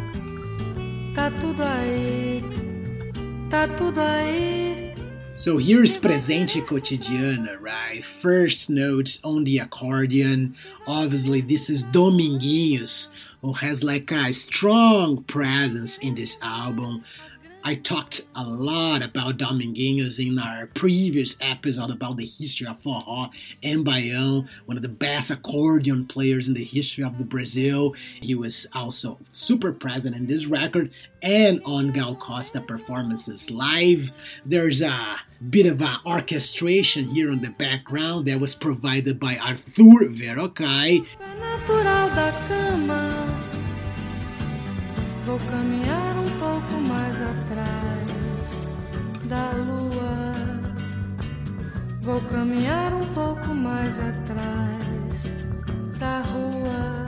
Tá 1.13 1.29
tudo 1.29 1.61
aí. 1.61 2.43
Tá 3.47 3.67
tudo 3.67 3.99
aí. 4.01 4.95
So 5.35 5.57
here's 5.57 5.95
Presente 5.95 6.59
Cotidiana, 6.61 7.59
right? 7.61 8.03
First 8.03 8.69
notes 8.69 9.19
on 9.23 9.43
the 9.43 9.59
accordion. 9.59 10.55
Obviously, 10.87 11.41
this 11.41 11.69
is 11.69 11.83
Dominguinhos, 11.83 13.09
who 13.41 13.53
has 13.53 13.83
like 13.83 14.11
a 14.11 14.33
strong 14.33 15.23
presence 15.23 15.99
in 15.99 16.15
this 16.15 16.37
album. 16.41 17.03
I 17.65 17.75
talked 17.75 18.21
a 18.35 18.43
lot 18.43 19.01
about 19.01 19.37
Dominguinhos 19.37 20.19
in 20.19 20.37
our 20.37 20.67
previous 20.67 21.37
episode 21.39 21.91
about 21.91 22.17
the 22.17 22.25
history 22.25 22.67
of 22.67 22.81
forró 22.81 23.29
and 23.63 23.85
Baião, 23.85 24.49
one 24.65 24.75
of 24.75 24.83
the 24.83 24.89
best 24.89 25.31
accordion 25.31 26.05
players 26.05 26.49
in 26.49 26.55
the 26.55 26.63
history 26.65 27.05
of 27.05 27.17
the 27.17 27.23
Brazil. 27.23 27.95
He 28.19 28.35
was 28.35 28.67
also 28.73 29.17
super 29.31 29.71
present 29.71 30.13
in 30.13 30.27
this 30.27 30.45
record 30.45 30.91
and 31.21 31.61
on 31.63 31.93
Gal 31.93 32.15
Costa 32.15 32.59
performances 32.59 33.49
live. 33.49 34.11
There's 34.45 34.81
a 34.81 35.19
bit 35.49 35.65
of 35.65 35.81
an 35.81 35.99
orchestration 36.05 37.05
here 37.05 37.31
on 37.31 37.39
the 37.39 37.51
background 37.51 38.27
that 38.27 38.41
was 38.41 38.55
provided 38.55 39.21
by 39.21 39.37
Arthur 39.37 40.09
Verocai. 40.09 41.05
Vou 45.23 45.39
caminhar 45.39 46.17
um 46.17 46.32
da 49.33 49.51
lua. 49.53 50.33
Vou 52.01 52.21
caminhar 52.29 52.93
um 52.93 53.05
pouco 53.13 53.53
mais 53.55 53.99
atrás 53.99 55.27
da 55.97 56.21
rua. 56.21 57.03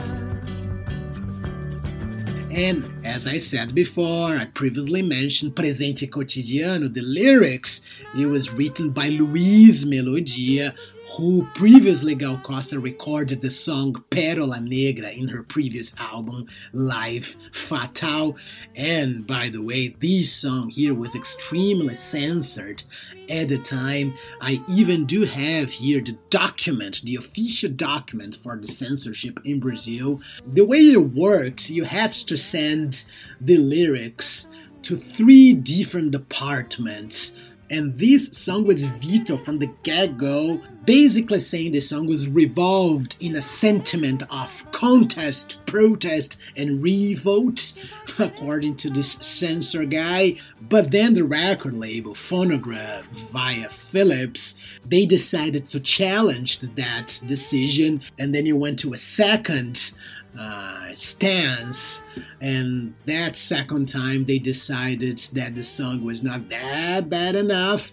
And 2.50 2.84
as 3.04 3.26
I 3.26 3.38
said 3.38 3.74
before, 3.74 4.34
I 4.34 4.46
previously 4.46 5.02
mentioned 5.02 5.54
Presente 5.54 6.08
Cotidiano, 6.08 6.92
the 6.92 7.02
lyrics, 7.02 7.82
it 8.18 8.26
was 8.26 8.50
written 8.50 8.90
by 8.90 9.10
Luiz 9.10 9.84
Melodia, 9.84 10.74
who 11.14 11.46
previously 11.54 12.14
Gal 12.14 12.40
Costa 12.42 12.80
recorded 12.80 13.40
the 13.40 13.50
song 13.50 14.04
Pérola 14.10 14.62
Negra 14.62 15.10
in 15.10 15.28
her 15.28 15.42
previous 15.42 15.94
album, 15.98 16.46
Live 16.72 17.36
Fatal. 17.52 18.36
And 18.74 19.26
by 19.26 19.48
the 19.48 19.62
way, 19.62 19.88
this 19.88 20.32
song 20.32 20.70
here 20.70 20.94
was 20.94 21.14
extremely 21.14 21.94
censored 21.94 22.82
at 23.30 23.48
the 23.48 23.58
time. 23.58 24.14
I 24.40 24.62
even 24.68 25.06
do 25.06 25.24
have 25.24 25.70
here 25.70 26.00
the 26.00 26.18
document, 26.30 27.02
the 27.02 27.16
official 27.16 27.70
document 27.70 28.36
for 28.42 28.56
the 28.56 28.66
censorship 28.66 29.38
in 29.44 29.60
Brazil. 29.60 30.20
The 30.44 30.64
way 30.64 30.78
it 30.78 31.12
worked, 31.12 31.70
you 31.70 31.84
had 31.84 32.12
to 32.14 32.36
send 32.36 33.04
the 33.40 33.58
lyrics 33.58 34.48
to 34.82 34.96
three 34.96 35.52
different 35.52 36.10
departments 36.10 37.36
and 37.70 37.98
this 37.98 38.28
song 38.28 38.64
was 38.64 38.86
vetoed 38.86 39.44
from 39.44 39.58
the 39.58 39.66
get 39.82 40.16
go, 40.16 40.60
basically 40.84 41.40
saying 41.40 41.72
the 41.72 41.80
song 41.80 42.06
was 42.06 42.28
revolved 42.28 43.16
in 43.20 43.34
a 43.36 43.42
sentiment 43.42 44.22
of 44.30 44.70
contest, 44.70 45.64
protest, 45.66 46.38
and 46.56 46.82
revolt, 46.82 47.74
according 48.18 48.76
to 48.76 48.90
this 48.90 49.12
censor 49.12 49.84
guy. 49.84 50.36
But 50.68 50.90
then 50.90 51.14
the 51.14 51.24
record 51.24 51.74
label, 51.74 52.14
Phonogram, 52.14 53.04
via 53.30 53.68
Philips, 53.68 54.54
they 54.84 55.06
decided 55.06 55.68
to 55.70 55.80
challenge 55.80 56.60
that 56.60 57.20
decision, 57.26 58.02
and 58.18 58.34
then 58.34 58.46
it 58.46 58.56
went 58.56 58.78
to 58.80 58.92
a 58.92 58.98
second 58.98 59.92
uh, 60.38 60.94
stance. 60.94 62.02
And 62.40 62.94
that 63.06 63.36
second 63.36 63.88
time, 63.88 64.24
they 64.24 64.38
decided 64.38 65.18
that 65.32 65.54
the 65.54 65.62
song 65.62 66.04
was 66.04 66.22
not 66.22 66.48
that 66.48 67.08
bad 67.08 67.34
enough, 67.34 67.92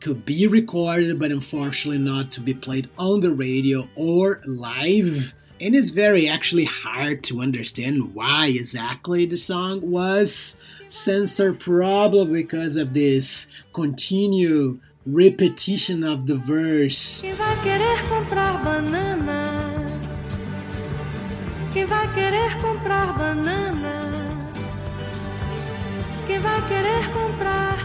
could 0.00 0.24
be 0.24 0.46
recorded, 0.46 1.18
but 1.18 1.32
unfortunately 1.32 1.98
not 1.98 2.32
to 2.32 2.40
be 2.40 2.54
played 2.54 2.88
on 2.98 3.20
the 3.20 3.32
radio 3.32 3.88
or 3.96 4.42
live. 4.46 5.34
And 5.60 5.74
it's 5.74 5.90
very 5.90 6.28
actually 6.28 6.66
hard 6.66 7.24
to 7.24 7.40
understand 7.40 8.14
why 8.14 8.48
exactly 8.48 9.26
the 9.26 9.36
song 9.36 9.80
was 9.90 10.56
censored, 10.86 11.58
probably 11.60 12.42
because 12.42 12.76
of 12.76 12.94
this 12.94 13.48
continued 13.72 14.80
repetition 15.04 16.04
of 16.04 16.26
the 16.26 16.36
verse. 16.36 17.22
Vai 21.86 22.12
querer 22.12 22.60
comprar 22.60 23.16
banana? 23.16 24.28
Vai 26.40 26.68
querer 26.68 27.12
comprar? 27.12 27.78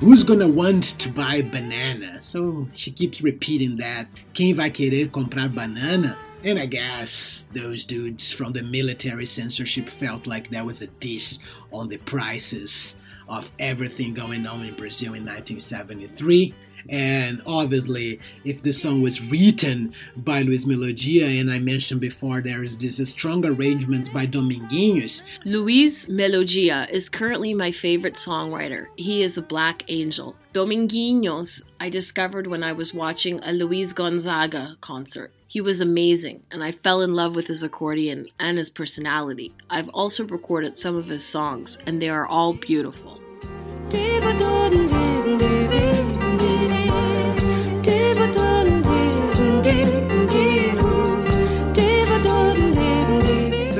Who's 0.00 0.24
gonna 0.24 0.48
want 0.48 0.98
to 0.98 1.08
buy 1.10 1.42
banana? 1.42 2.20
So 2.20 2.66
she 2.74 2.90
keeps 2.90 3.22
repeating 3.22 3.76
that. 3.76 4.08
Quem 4.32 4.54
vai 4.54 4.70
querer 4.70 5.08
comprar 5.08 5.48
banana? 5.48 6.16
And 6.42 6.58
I 6.58 6.66
guess 6.66 7.48
those 7.52 7.84
dudes 7.84 8.32
from 8.32 8.52
the 8.52 8.62
military 8.62 9.26
censorship 9.26 9.88
felt 9.88 10.26
like 10.26 10.50
that 10.50 10.64
was 10.64 10.80
a 10.80 10.86
diss 10.86 11.38
on 11.70 11.88
the 11.88 11.98
prices 11.98 12.96
of 13.28 13.50
everything 13.58 14.14
going 14.14 14.46
on 14.46 14.64
in 14.64 14.74
Brazil 14.74 15.14
in 15.14 15.24
1973. 15.24 16.54
And 16.88 17.42
obviously, 17.46 18.20
if 18.44 18.62
the 18.62 18.72
song 18.72 19.02
was 19.02 19.22
written 19.22 19.94
by 20.16 20.42
Luiz 20.42 20.66
Melodia, 20.66 21.26
and 21.40 21.52
I 21.52 21.58
mentioned 21.58 22.00
before 22.00 22.40
there 22.40 22.62
is 22.62 22.78
this 22.78 22.98
strong 23.10 23.44
arrangements 23.44 24.08
by 24.08 24.26
Dominguinhos. 24.26 25.22
Luiz 25.44 26.08
Melodia 26.08 26.86
is 26.90 27.08
currently 27.08 27.54
my 27.54 27.72
favorite 27.72 28.14
songwriter. 28.14 28.86
He 28.96 29.22
is 29.22 29.36
a 29.36 29.42
black 29.42 29.84
angel. 29.88 30.36
Dominguinhos, 30.52 31.64
I 31.78 31.88
discovered 31.88 32.46
when 32.46 32.62
I 32.62 32.72
was 32.72 32.92
watching 32.92 33.40
a 33.42 33.52
Luiz 33.52 33.92
Gonzaga 33.92 34.76
concert. 34.80 35.32
He 35.46 35.60
was 35.60 35.80
amazing, 35.80 36.44
and 36.52 36.62
I 36.62 36.70
fell 36.70 37.02
in 37.02 37.12
love 37.12 37.34
with 37.34 37.48
his 37.48 37.62
accordion 37.62 38.28
and 38.38 38.56
his 38.56 38.70
personality. 38.70 39.52
I've 39.68 39.88
also 39.88 40.24
recorded 40.24 40.78
some 40.78 40.96
of 40.96 41.08
his 41.08 41.24
songs, 41.24 41.76
and 41.86 42.00
they 42.00 42.08
are 42.08 42.26
all 42.26 42.52
beautiful. 42.54 43.20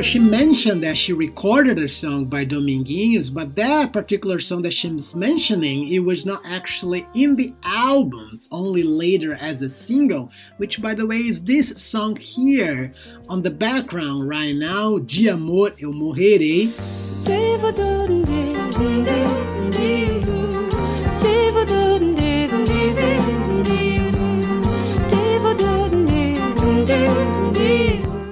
So 0.01 0.05
she 0.05 0.19
mentioned 0.19 0.83
that 0.83 0.97
she 0.97 1.13
recorded 1.13 1.77
a 1.77 1.87
song 1.87 2.25
by 2.25 2.47
Dominguinhos, 2.47 3.35
but 3.35 3.55
that 3.57 3.93
particular 3.93 4.41
song 4.41 4.63
that 4.63 4.73
she's 4.73 5.15
mentioning, 5.15 5.87
it 5.93 5.99
was 5.99 6.25
not 6.25 6.41
actually 6.47 7.07
in 7.13 7.37
the 7.37 7.53
album, 7.65 8.41
only 8.51 8.83
later 8.83 9.37
as 9.39 9.61
a 9.61 9.69
single, 9.69 10.33
which 10.57 10.81
by 10.81 10.95
the 10.95 11.07
way 11.07 11.19
is 11.19 11.45
this 11.45 11.79
song 11.83 12.17
here 12.17 12.95
on 13.29 13.43
the 13.43 13.51
background 13.51 14.27
right 14.27 14.57
now, 14.57 15.01
De 15.01 15.29
Amor 15.29 15.73
Eu 15.77 15.93
Morrerei. 15.93 16.73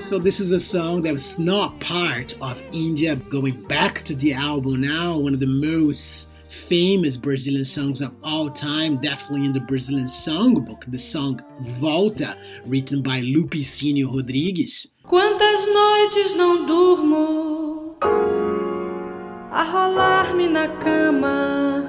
So 0.08 0.18
this 0.18 0.40
is 0.40 0.52
a 0.52 0.58
song 0.58 1.02
that's 1.02 1.38
not 1.38 1.78
part 1.80 2.34
of 2.40 2.64
India. 2.72 3.16
Going 3.28 3.62
back 3.66 4.00
to 4.06 4.14
the 4.14 4.32
album 4.32 4.80
now, 4.80 5.18
one 5.18 5.34
of 5.34 5.40
the 5.40 5.46
most 5.46 6.30
famous 6.48 7.18
Brazilian 7.18 7.66
songs 7.66 8.00
of 8.00 8.14
all 8.24 8.48
time, 8.48 8.96
definitely 9.02 9.44
in 9.44 9.52
the 9.52 9.60
Brazilian 9.60 10.06
songbook, 10.06 10.90
the 10.90 10.96
song 10.96 11.42
Volta, 11.78 12.38
written 12.64 13.02
by 13.02 13.20
Lupicínio 13.20 14.10
Rodrigues. 14.10 14.88
Quantas 15.02 15.66
noites 15.66 16.34
não 16.34 16.64
durmo 16.64 17.94
a 19.52 19.62
rolar-me 19.62 20.48
na 20.48 20.68
cama, 20.78 21.84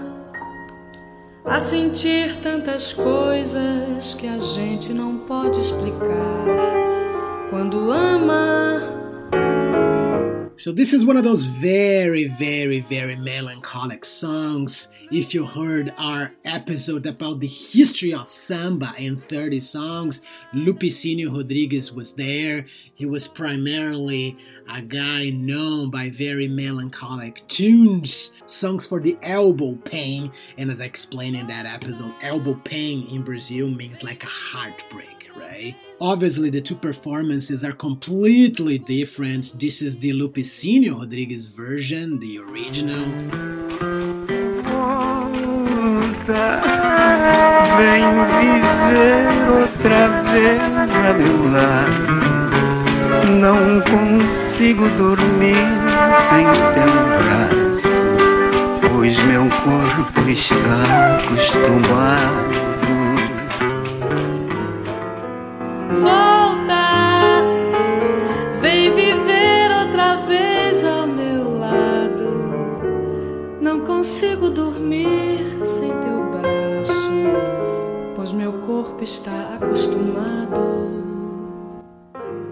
a 1.46 1.60
sentir 1.62 2.36
tantas 2.42 2.92
coisas 2.92 4.14
que 4.16 4.28
a 4.28 4.40
gente 4.40 4.92
não 4.92 5.20
pode 5.20 5.62
explicar 5.62 6.79
quando 7.50 7.92
ama. 7.92 8.98
So 10.56 10.72
this 10.72 10.94
is 10.94 11.06
one 11.06 11.18
of 11.18 11.24
those 11.24 11.46
very, 11.46 12.28
very, 12.28 12.82
very 12.82 13.16
melancholic 13.16 14.04
songs. 14.06 14.92
If 15.10 15.34
you 15.34 15.46
heard 15.48 15.92
our 15.98 16.34
episode 16.46 17.08
about 17.08 17.40
the 17.40 17.48
history 17.48 18.14
of 18.14 18.30
samba 18.30 18.94
in 18.98 19.22
30 19.22 19.62
songs, 19.62 20.22
Lupicínio 20.54 21.36
Rodrigues 21.36 21.92
was 21.92 22.14
there. 22.14 22.68
He 22.94 23.06
was 23.06 23.28
primarily 23.28 24.38
a 24.70 24.82
guy 24.82 25.30
known 25.30 25.90
by 25.90 26.12
very 26.12 26.48
melancholic 26.48 27.48
tunes, 27.48 28.34
songs 28.46 28.86
for 28.86 29.00
the 29.00 29.18
elbow 29.24 29.76
pain. 29.76 30.32
And 30.58 30.70
as 30.70 30.82
I 30.82 30.86
explained 30.86 31.38
in 31.38 31.48
that 31.48 31.66
episode, 31.66 32.14
elbow 32.22 32.56
pain 32.66 33.08
in 33.08 33.24
Brazil 33.24 33.70
means 33.70 34.04
like 34.04 34.24
a 34.24 34.28
heartbreak 34.28 35.19
right? 35.40 35.76
Obviously, 36.02 36.50
the 36.50 36.62
two 36.62 36.76
performances 36.76 37.64
are 37.64 37.74
completely 37.74 38.78
different. 38.78 39.60
This 39.60 39.82
is 39.82 39.98
the 40.00 40.12
Lupicínio 40.12 41.00
Rodrigues 41.00 41.48
version, 41.48 42.20
the 42.20 42.40
original. 42.40 43.06
vem 47.80 48.04
viver 48.30 49.24
outra 49.50 50.02
vez 50.32 50.92
a 50.92 51.14
meu 51.14 51.40
lado. 51.52 52.30
Não 53.40 53.82
consigo 53.82 54.90
dormir 54.98 55.68
sem 56.30 56.46
teu 56.76 56.94
braço, 57.20 57.96
pois 58.92 59.18
meu 59.20 59.46
corpo 59.50 60.30
está 60.30 60.80
acostumado 61.18 62.69
volta, 66.00 67.42
vem 68.62 68.94
viver 68.94 69.72
outra 69.86 70.16
vez 70.18 70.84
ao 70.84 71.08
meu 71.08 71.60
lado. 71.60 72.30
Não 73.62 73.82
consigo 73.82 74.50
dormir 74.50 75.40
sem 75.66 75.90
teu 75.90 76.32
braço, 76.32 77.12
pois 78.16 78.34
meu 78.34 78.54
corpo 78.54 79.04
está 79.04 79.56
acostumado. 79.56 81.00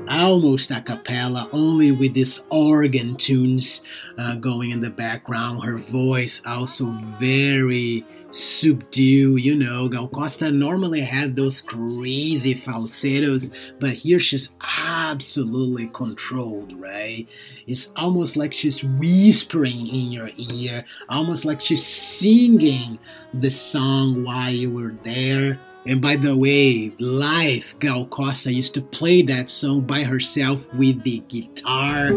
almost 0.09 0.71
a 0.71 0.81
cappella, 0.81 1.47
only 1.51 1.91
with 1.91 2.13
these 2.13 2.43
organ 2.49 3.15
tunes 3.15 3.83
uh, 4.17 4.35
going 4.35 4.71
in 4.71 4.81
the 4.81 4.89
background. 4.89 5.63
Her 5.63 5.77
voice 5.77 6.41
also 6.45 6.85
very 7.19 8.05
subdue, 8.37 9.37
you 9.37 9.55
know. 9.55 9.89
Gal 9.89 10.07
Costa 10.07 10.51
normally 10.51 11.01
had 11.01 11.35
those 11.35 11.61
crazy 11.61 12.53
falsettos, 12.53 13.51
but 13.79 13.93
here 13.93 14.19
she's 14.19 14.55
absolutely 14.61 15.87
controlled, 15.87 16.73
right? 16.79 17.27
It's 17.65 17.91
almost 17.95 18.37
like 18.37 18.53
she's 18.53 18.83
whispering 18.83 19.87
in 19.87 20.11
your 20.11 20.29
ear, 20.37 20.85
almost 21.09 21.45
like 21.45 21.61
she's 21.61 21.85
singing 21.85 22.99
the 23.33 23.49
song 23.49 24.23
while 24.23 24.51
you 24.51 24.71
were 24.71 24.95
there. 25.03 25.59
And 25.85 26.01
by 26.01 26.17
the 26.17 26.35
way, 26.35 26.91
live, 26.99 27.75
Gal 27.79 28.05
Costa 28.07 28.53
used 28.53 28.73
to 28.73 28.81
play 28.81 29.21
that 29.23 29.49
song 29.49 29.81
by 29.81 30.03
herself 30.03 30.71
with 30.73 31.01
the 31.03 31.19
guitar. 31.29 32.11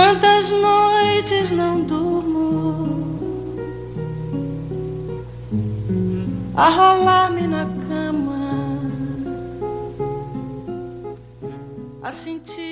Quantas 0.00 0.50
noites 0.50 1.50
não 1.50 1.84
durmo 1.84 3.20
a 6.56 6.70
rolar-me 6.70 7.46
na 7.46 7.68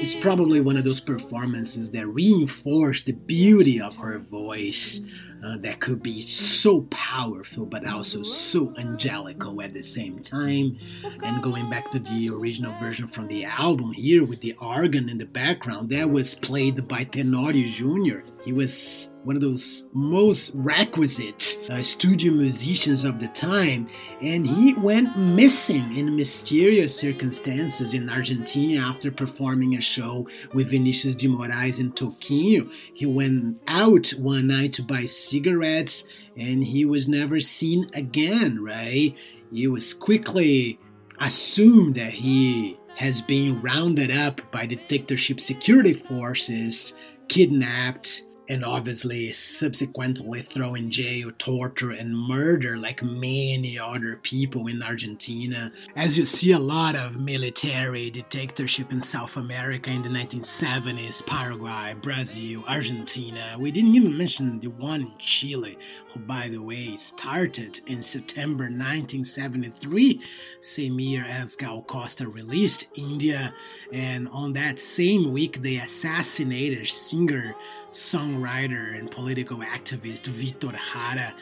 It's 0.00 0.14
probably 0.14 0.60
one 0.62 0.78
of 0.78 0.84
those 0.84 1.00
performances 1.00 1.90
that 1.90 2.06
reinforce 2.06 3.02
the 3.02 3.12
beauty 3.12 3.78
of 3.80 3.94
her 3.96 4.18
voice. 4.18 5.02
Uh, 5.44 5.56
that 5.58 5.78
could 5.78 6.02
be 6.02 6.20
so 6.20 6.82
powerful 6.90 7.64
but 7.64 7.86
also 7.86 8.22
so 8.24 8.74
angelical 8.76 9.62
at 9.62 9.72
the 9.72 9.82
same 9.82 10.18
time. 10.20 10.76
And 11.22 11.42
going 11.42 11.70
back 11.70 11.90
to 11.92 12.00
the 12.00 12.30
original 12.30 12.72
version 12.80 13.06
from 13.06 13.28
the 13.28 13.44
album 13.44 13.92
here 13.92 14.24
with 14.24 14.40
the 14.40 14.56
organ 14.60 15.08
in 15.08 15.18
the 15.18 15.26
background, 15.26 15.90
that 15.90 16.10
was 16.10 16.34
played 16.34 16.88
by 16.88 17.04
Tenorio 17.04 17.66
Jr. 17.68 18.20
He 18.48 18.54
was 18.54 19.12
one 19.24 19.36
of 19.36 19.42
those 19.42 19.90
most 19.92 20.52
requisite 20.54 21.58
uh, 21.68 21.82
studio 21.82 22.32
musicians 22.32 23.04
of 23.04 23.20
the 23.20 23.28
time, 23.28 23.88
and 24.22 24.46
he 24.46 24.72
went 24.72 25.18
missing 25.18 25.94
in 25.94 26.16
mysterious 26.16 26.98
circumstances 26.98 27.92
in 27.92 28.08
Argentina 28.08 28.80
after 28.80 29.12
performing 29.12 29.76
a 29.76 29.82
show 29.82 30.26
with 30.54 30.70
Vinicius 30.70 31.14
de 31.14 31.28
Moraes 31.28 31.78
in 31.78 31.92
Toquinho. 31.92 32.72
He 32.94 33.04
went 33.04 33.60
out 33.68 34.08
one 34.12 34.46
night 34.46 34.72
to 34.74 34.82
buy 34.82 35.04
cigarettes, 35.04 36.04
and 36.34 36.64
he 36.64 36.86
was 36.86 37.06
never 37.06 37.42
seen 37.42 37.90
again, 37.92 38.64
right? 38.64 39.14
He 39.52 39.66
was 39.66 39.92
quickly 39.92 40.80
assumed 41.20 41.96
that 41.96 42.14
he 42.14 42.78
has 42.96 43.20
been 43.20 43.60
rounded 43.60 44.10
up 44.10 44.40
by 44.50 44.64
the 44.64 44.76
dictatorship 44.76 45.38
security 45.38 45.92
forces, 45.92 46.94
kidnapped, 47.28 48.22
and 48.48 48.64
obviously 48.64 49.30
subsequently 49.32 50.42
thrown 50.42 50.76
in 50.76 50.90
jail, 50.90 51.30
torture, 51.38 51.90
and 51.90 52.16
murder 52.16 52.76
like 52.76 53.02
many 53.02 53.78
other 53.78 54.16
people 54.16 54.66
in 54.66 54.82
Argentina. 54.82 55.72
As 55.94 56.18
you 56.18 56.24
see 56.24 56.52
a 56.52 56.58
lot 56.58 56.96
of 56.96 57.20
military 57.20 58.10
dictatorship 58.10 58.90
in 58.90 59.00
South 59.00 59.36
America 59.36 59.90
in 59.90 60.02
the 60.02 60.08
1970s, 60.08 61.24
Paraguay, 61.26 61.94
Brazil, 62.00 62.64
Argentina. 62.66 63.56
We 63.58 63.70
didn't 63.70 63.94
even 63.94 64.16
mention 64.16 64.60
the 64.60 64.68
one 64.68 65.02
in 65.02 65.12
Chile, 65.18 65.76
who, 66.12 66.20
by 66.20 66.48
the 66.48 66.62
way, 66.62 66.96
started 66.96 67.80
in 67.86 68.02
September 68.02 68.64
1973, 68.64 70.20
same 70.60 71.00
year 71.00 71.24
as 71.28 71.56
Gal 71.56 71.82
Costa 71.82 72.28
released 72.28 72.88
India, 72.96 73.54
and 73.92 74.28
on 74.28 74.52
that 74.54 74.78
same 74.78 75.32
week 75.32 75.62
they 75.62 75.76
assassinated 75.76 76.88
singer 76.88 77.54
songwriter 77.90 78.98
and 78.98 79.10
political 79.10 79.58
activist 79.58 80.28
Vitor 80.28 80.76
Jara. 80.92 81.34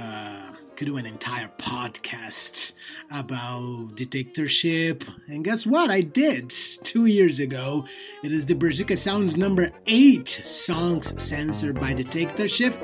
Uh, 0.00 0.52
could 0.76 0.86
do 0.86 0.96
an 0.96 1.06
entire 1.06 1.50
podcast 1.58 2.72
about 3.10 3.94
dictatorship. 3.94 5.04
And 5.28 5.44
guess 5.44 5.66
what? 5.66 5.90
I 5.90 6.00
did 6.00 6.50
two 6.84 7.06
years 7.06 7.40
ago. 7.40 7.86
It 8.22 8.32
is 8.32 8.46
the 8.46 8.54
Brazuca 8.54 8.96
Sounds 8.96 9.36
number 9.36 9.70
eight 9.86 10.28
songs 10.28 11.22
censored 11.22 11.80
by 11.80 11.92
dictatorship. 11.92 12.74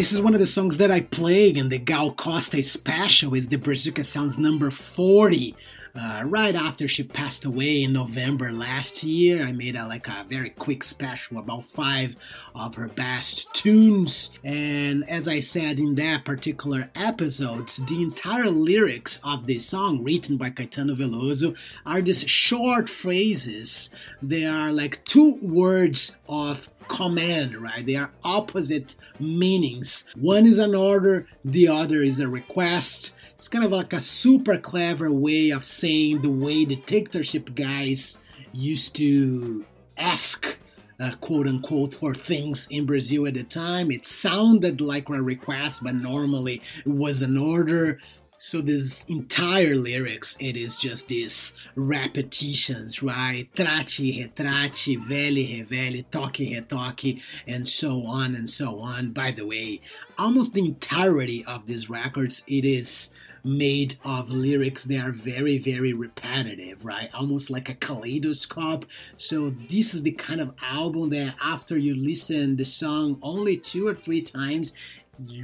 This 0.00 0.12
is 0.12 0.22
one 0.22 0.32
of 0.32 0.40
the 0.40 0.46
songs 0.46 0.78
that 0.78 0.90
I 0.90 1.02
played 1.02 1.58
in 1.58 1.68
the 1.68 1.76
Gal 1.76 2.10
Costa 2.10 2.62
special. 2.62 3.34
Is 3.34 3.48
the 3.48 3.58
Brazuca 3.58 4.02
Sounds 4.02 4.38
number 4.38 4.70
40. 4.70 5.54
Uh, 5.94 6.22
right 6.24 6.54
after 6.54 6.88
she 6.88 7.02
passed 7.02 7.44
away 7.44 7.82
in 7.82 7.92
November 7.92 8.50
last 8.50 9.04
year, 9.04 9.42
I 9.42 9.52
made 9.52 9.76
a, 9.76 9.86
like 9.86 10.08
a 10.08 10.24
very 10.26 10.50
quick 10.50 10.84
special 10.84 11.38
about 11.38 11.66
five 11.66 12.16
of 12.54 12.76
her 12.76 12.88
best 12.88 13.52
tunes. 13.52 14.30
And 14.42 15.06
as 15.06 15.28
I 15.28 15.40
said 15.40 15.78
in 15.78 15.96
that 15.96 16.24
particular 16.24 16.90
episode, 16.94 17.68
the 17.68 18.02
entire 18.02 18.48
lyrics 18.48 19.20
of 19.22 19.46
this 19.46 19.66
song, 19.66 20.02
written 20.02 20.38
by 20.38 20.48
Caetano 20.48 20.96
Veloso, 20.96 21.54
are 21.84 22.00
these 22.00 22.22
short 22.26 22.88
phrases. 22.88 23.90
They 24.22 24.46
are 24.46 24.72
like 24.72 25.04
two 25.04 25.34
words 25.42 26.16
of 26.26 26.69
command, 26.90 27.56
right? 27.56 27.86
They 27.86 27.96
are 27.96 28.10
opposite 28.24 28.96
meanings. 29.18 30.06
One 30.16 30.46
is 30.46 30.58
an 30.58 30.74
order, 30.74 31.26
the 31.44 31.68
other 31.68 32.02
is 32.02 32.18
a 32.20 32.28
request. 32.28 33.14
It's 33.34 33.48
kind 33.48 33.64
of 33.64 33.70
like 33.70 33.92
a 33.92 34.00
super 34.00 34.58
clever 34.58 35.10
way 35.10 35.50
of 35.50 35.64
saying 35.64 36.20
the 36.20 36.28
way 36.28 36.64
the 36.64 36.76
dictatorship 36.76 37.54
guys 37.54 38.18
used 38.52 38.96
to 38.96 39.64
ask 39.96 40.58
uh, 40.98 41.12
quote 41.20 41.46
unquote 41.46 41.94
for 41.94 42.12
things 42.12 42.66
in 42.70 42.84
Brazil 42.84 43.26
at 43.26 43.34
the 43.34 43.44
time. 43.44 43.90
It 43.90 44.04
sounded 44.04 44.80
like 44.80 45.08
a 45.08 45.22
request, 45.22 45.82
but 45.84 45.94
normally 45.94 46.60
it 46.84 46.90
was 46.90 47.22
an 47.22 47.38
order. 47.38 48.00
So 48.42 48.62
this 48.62 49.04
entire 49.04 49.74
lyrics, 49.74 50.34
it 50.40 50.56
is 50.56 50.78
just 50.78 51.08
these 51.08 51.52
repetitions, 51.74 53.02
right? 53.02 53.54
Trate, 53.54 54.34
retrate, 54.34 54.98
vele, 54.98 55.44
revele, 55.44 56.06
toque, 56.10 56.50
retoque, 56.50 57.20
and 57.46 57.68
so 57.68 58.06
on 58.06 58.34
and 58.34 58.48
so 58.48 58.80
on. 58.80 59.12
By 59.12 59.32
the 59.32 59.44
way, 59.44 59.82
almost 60.16 60.54
the 60.54 60.64
entirety 60.64 61.44
of 61.44 61.66
these 61.66 61.90
records, 61.90 62.42
it 62.46 62.64
is 62.64 63.12
made 63.44 63.96
of 64.04 64.30
lyrics 64.30 64.84
that 64.84 65.00
are 65.00 65.12
very, 65.12 65.58
very 65.58 65.92
repetitive, 65.92 66.84
right? 66.84 67.10
Almost 67.14 67.50
like 67.50 67.68
a 67.68 67.74
kaleidoscope. 67.74 68.86
So 69.18 69.54
this 69.68 69.94
is 69.94 70.02
the 70.02 70.12
kind 70.12 70.40
of 70.40 70.54
album 70.62 71.10
that 71.10 71.34
after 71.42 71.76
you 71.76 71.94
listen 71.94 72.56
the 72.56 72.64
song 72.64 73.18
only 73.22 73.56
two 73.56 73.86
or 73.86 73.94
three 73.94 74.22
times, 74.22 74.72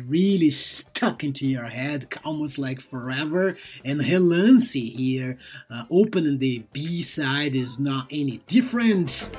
really 0.07 0.51
stuck 0.51 1.25
into 1.25 1.47
your 1.47 1.67
head 1.67 2.09
almost 2.25 2.59
like 2.59 2.81
forever. 2.81 3.57
And 3.85 4.01
Relance 4.01 4.73
here 4.73 5.39
uh, 5.71 5.85
opening 5.91 6.39
the 6.39 6.65
B 6.73 7.03
side 7.03 7.55
is 7.55 7.79
not 7.79 8.07
any 8.11 8.39
different 8.47 9.31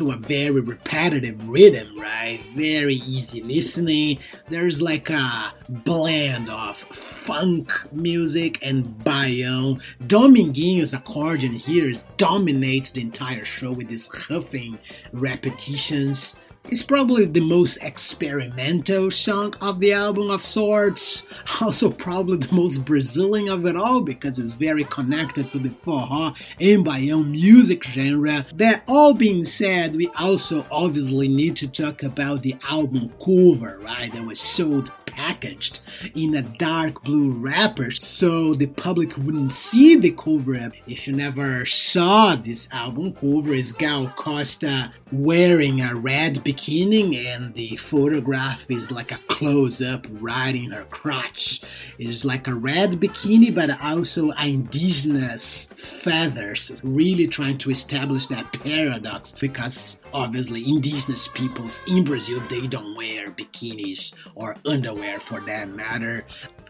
also 0.00 0.12
a 0.12 0.16
very 0.16 0.60
repetitive 0.60 1.48
rhythm, 1.48 1.98
right? 1.98 2.40
Very 2.54 2.96
easy 2.96 3.42
listening. 3.42 4.18
There's 4.48 4.80
like 4.80 5.10
a 5.10 5.52
blend 5.68 6.48
of 6.48 6.76
funk 6.78 7.72
music 7.92 8.58
and 8.62 8.86
baião. 9.04 9.80
Dominguinho's 10.06 10.94
accordion 10.94 11.52
here 11.52 11.92
dominates 12.16 12.90
the 12.92 13.02
entire 13.02 13.44
show 13.44 13.72
with 13.72 13.88
these 13.88 14.08
huffing 14.08 14.78
repetitions. 15.12 16.36
It's 16.70 16.84
probably 16.84 17.24
the 17.24 17.40
most 17.40 17.78
experimental 17.82 19.10
song 19.10 19.54
of 19.60 19.80
the 19.80 19.92
album 19.92 20.30
of 20.30 20.40
sorts. 20.40 21.24
Also, 21.60 21.90
probably 21.90 22.38
the 22.38 22.54
most 22.54 22.84
Brazilian 22.84 23.48
of 23.48 23.66
it 23.66 23.76
all 23.76 24.00
because 24.00 24.38
it's 24.38 24.52
very 24.52 24.84
connected 24.84 25.50
to 25.50 25.58
the 25.58 25.68
forró 25.68 26.34
and 26.60 26.86
baião 26.86 27.28
music 27.28 27.82
genre. 27.84 28.46
That 28.54 28.84
all 28.86 29.14
being 29.14 29.44
said, 29.44 29.96
we 29.96 30.08
also 30.18 30.64
obviously 30.70 31.28
need 31.28 31.56
to 31.56 31.68
talk 31.68 32.02
about 32.04 32.42
the 32.42 32.56
album 32.68 33.12
cover, 33.18 33.78
right? 33.82 34.12
That 34.12 34.24
was 34.24 34.40
so 34.40 34.84
packaged 35.30 35.80
in 36.16 36.34
a 36.34 36.42
dark 36.42 37.02
blue 37.04 37.30
wrapper 37.30 37.90
so 37.92 38.52
the 38.54 38.66
public 38.66 39.16
wouldn't 39.16 39.52
see 39.52 39.94
the 39.96 40.10
cover. 40.10 40.72
If 40.88 41.06
you 41.06 41.14
never 41.14 41.64
saw 41.64 42.34
this 42.34 42.68
album 42.72 43.12
cover, 43.12 43.54
is 43.54 43.72
Gal 43.72 44.08
Costa 44.08 44.92
wearing 45.12 45.80
a 45.80 45.94
red 45.94 46.36
bikini 46.36 47.26
and 47.26 47.54
the 47.54 47.76
photograph 47.76 48.68
is 48.68 48.90
like 48.90 49.12
a 49.12 49.18
close 49.28 49.80
up 49.80 50.06
riding 50.10 50.70
her 50.70 50.84
crotch. 50.90 51.62
It's 51.98 52.24
like 52.24 52.48
a 52.48 52.54
red 52.54 52.92
bikini 52.92 53.54
but 53.54 53.80
also 53.82 54.30
indigenous 54.30 55.68
feathers, 55.76 56.80
really 56.82 57.28
trying 57.28 57.58
to 57.58 57.70
establish 57.70 58.26
that 58.28 58.52
paradox 58.64 59.32
because 59.32 60.00
obviously 60.12 60.68
indigenous 60.68 61.28
peoples 61.28 61.80
in 61.86 62.04
Brazil 62.04 62.40
they 62.48 62.66
don't 62.66 62.94
wear 62.96 63.30
bikinis 63.30 64.14
or 64.34 64.56
underwear 64.66 65.20
for 65.20 65.40
that 65.40 65.68
matter. 65.68 66.24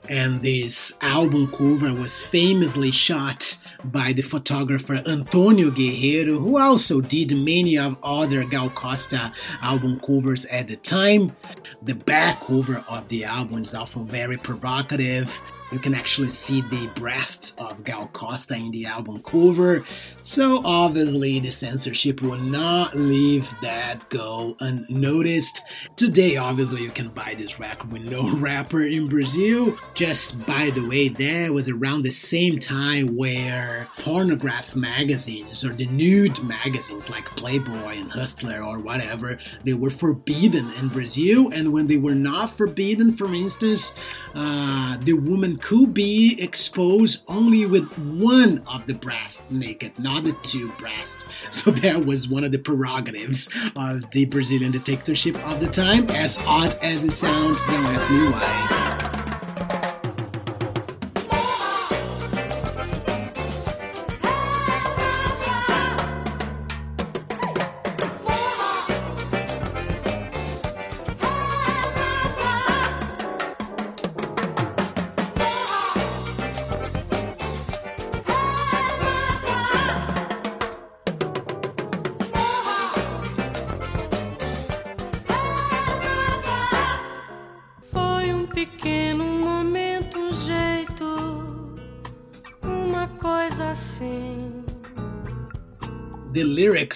And 0.09 0.41
this 0.41 0.97
album 1.01 1.51
cover 1.53 1.93
was 1.93 2.23
famously 2.23 2.91
shot 2.91 3.59
by 3.85 4.13
the 4.13 4.23
photographer 4.23 5.03
Antonio 5.07 5.71
Guerreiro, 5.71 6.39
who 6.39 6.59
also 6.59 7.01
did 7.01 7.37
many 7.37 7.79
of 7.79 7.97
other 8.03 8.45
Gal 8.45 8.71
Costa 8.71 9.33
album 9.63 10.01
covers 10.01 10.47
at 10.47 10.69
the 10.69 10.77
time. 10.77 11.35
The 11.83 11.95
back 11.95 12.41
cover 12.41 12.85
of 12.89 13.09
the 13.09 13.25
album 13.25 13.63
is 13.63 13.75
also 13.75 14.01
very 14.01 14.37
provocative. 14.37 15.41
You 15.73 15.79
can 15.79 15.95
actually 15.95 16.31
see 16.31 16.63
the 16.63 16.89
breasts 16.97 17.55
of 17.57 17.85
Gal 17.85 18.09
Costa 18.13 18.55
in 18.55 18.73
the 18.73 18.87
album 18.87 19.23
cover. 19.23 19.85
So 20.23 20.63
obviously 20.65 21.39
the 21.39 21.51
censorship 21.51 22.21
will 22.23 22.39
not 22.39 22.97
leave 22.97 23.53
that 23.63 24.09
go 24.11 24.57
unnoticed. 24.61 25.63
Today, 25.97 26.37
obviously, 26.37 26.83
you 26.83 26.91
can 26.91 27.09
buy 27.09 27.35
this 27.39 27.59
record 27.61 27.93
with 27.93 28.03
no 28.03 28.31
wrapper 28.37 28.83
in 28.83 29.07
Brazil. 29.07 29.77
Just 29.95 30.45
by 30.47 30.71
the 30.71 30.87
way, 30.87 31.09
that 31.09 31.53
was 31.53 31.69
around 31.69 32.03
the 32.03 32.11
same 32.11 32.59
time 32.59 33.17
where 33.17 33.89
pornograph 33.99 34.75
magazines 34.75 35.65
or 35.65 35.73
the 35.73 35.87
nude 35.87 36.43
magazines 36.43 37.09
like 37.09 37.25
Playboy 37.37 37.99
and 37.99 38.11
Hustler 38.11 38.63
or 38.63 38.79
whatever, 38.79 39.39
they 39.65 39.75
were 39.75 39.91
forbidden 39.91 40.71
in 40.75 40.89
Brazil. 40.89 41.51
And 41.53 41.73
when 41.73 41.87
they 41.87 41.97
were 41.97 42.15
not 42.15 42.51
forbidden, 42.51 43.13
for 43.13 43.33
instance, 43.35 43.95
uh, 44.35 44.97
the 44.99 45.13
woman 45.13 45.57
could 45.61 45.95
be 45.95 46.37
exposed 46.41 47.23
only 47.29 47.67
with 47.67 47.87
one 47.99 48.63
of 48.67 48.87
the 48.87 48.95
breasts 48.95 49.51
naked, 49.51 49.99
not 49.99 50.25
the 50.25 50.37
two 50.43 50.71
breasts. 50.79 51.27
So 51.51 51.71
that 51.73 52.05
was 52.07 52.29
one 52.29 52.45
of 52.45 52.53
the 52.53 52.59
prerogatives 52.59 53.49
of 53.77 54.11
the 54.13 54.25
Brazilian 54.27 54.73
dictatorship 54.73 55.35
of 55.47 55.61
the 55.61 55.67
time. 55.67 56.09
As 56.11 56.39
odd 56.47 56.79
as 56.81 57.05
it 57.05 57.13
sounds, 57.13 57.61
don't 57.65 57.85
ask 57.85 58.11
me 58.11 58.31
why. 58.31 59.00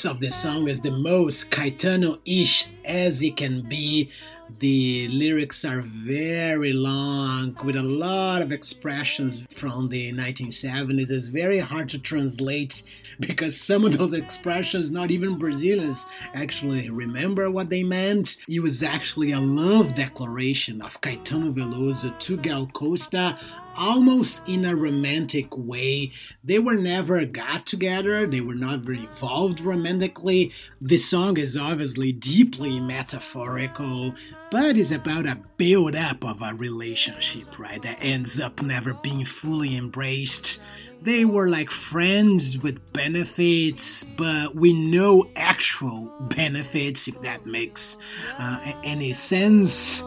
Of 0.06 0.20
the 0.20 0.30
song 0.30 0.68
is 0.68 0.80
the 0.80 0.90
most 0.90 1.50
Caetano-ish 1.50 2.68
as 2.84 3.22
it 3.22 3.36
can 3.36 3.62
be. 3.62 4.10
The 4.58 5.08
lyrics 5.08 5.64
are 5.64 5.80
very 5.80 6.72
long 6.72 7.56
with 7.64 7.76
a 7.76 7.82
lot 7.82 8.42
of 8.42 8.52
expressions 8.52 9.42
from 9.50 9.88
the 9.88 10.12
1970s. 10.12 11.10
It's 11.10 11.28
very 11.28 11.58
hard 11.58 11.88
to 11.90 11.98
translate 11.98 12.82
because 13.20 13.60
some 13.60 13.84
of 13.84 13.96
those 13.96 14.12
expressions 14.12 14.90
not 14.90 15.10
even 15.10 15.38
Brazilians 15.38 16.06
actually 16.34 16.90
remember 16.90 17.50
what 17.50 17.68
they 17.68 17.82
meant. 17.82 18.36
It 18.48 18.60
was 18.60 18.82
actually 18.82 19.32
a 19.32 19.40
love 19.40 19.94
declaration 19.94 20.82
of 20.82 21.00
Caetano 21.00 21.54
Veloso 21.54 22.18
to 22.20 22.36
Gal 22.36 22.66
Costa 22.72 23.38
almost 23.76 24.48
in 24.48 24.64
a 24.64 24.76
romantic 24.76 25.56
way. 25.56 26.12
They 26.42 26.58
were 26.58 26.76
never 26.76 27.24
got 27.24 27.66
together, 27.66 28.26
they 28.26 28.40
were 28.40 28.54
never 28.54 28.92
involved 28.92 29.60
romantically. 29.60 30.52
The 30.80 30.96
song 30.96 31.38
is 31.38 31.56
obviously 31.56 32.12
deeply 32.12 32.80
metaphorical, 32.80 34.14
but 34.50 34.76
is 34.76 34.90
about 34.90 35.26
a 35.26 35.40
build 35.56 35.94
up 35.94 36.24
of 36.24 36.42
a 36.42 36.54
relationship, 36.54 37.58
right? 37.58 37.82
That 37.82 37.98
ends 38.00 38.40
up 38.40 38.62
never 38.62 38.94
being 38.94 39.24
fully 39.24 39.76
embraced. 39.76 40.60
They 41.04 41.26
were 41.26 41.50
like 41.50 41.68
friends 41.68 42.58
with 42.58 42.80
benefits, 42.94 44.04
but 44.04 44.54
with 44.54 44.72
no 44.72 45.28
actual 45.36 46.10
benefits, 46.34 47.08
if 47.08 47.20
that 47.20 47.44
makes 47.44 47.98
uh, 48.38 48.72
any 48.82 49.12
sense. 49.12 50.02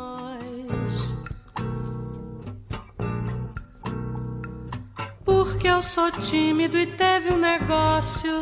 Porque 5.23 5.67
eu 5.67 5.83
sou 5.83 6.09
tímido 6.09 6.75
e 6.79 6.87
teve 6.87 7.29
um 7.29 7.37
negócio 7.37 8.41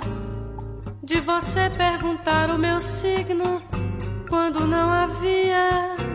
de 1.04 1.20
você 1.20 1.70
perguntar 1.70 2.50
o 2.52 2.58
meu 2.58 2.80
signo 2.80 3.62
quando 4.30 4.66
não 4.66 4.90
havia 4.94 6.15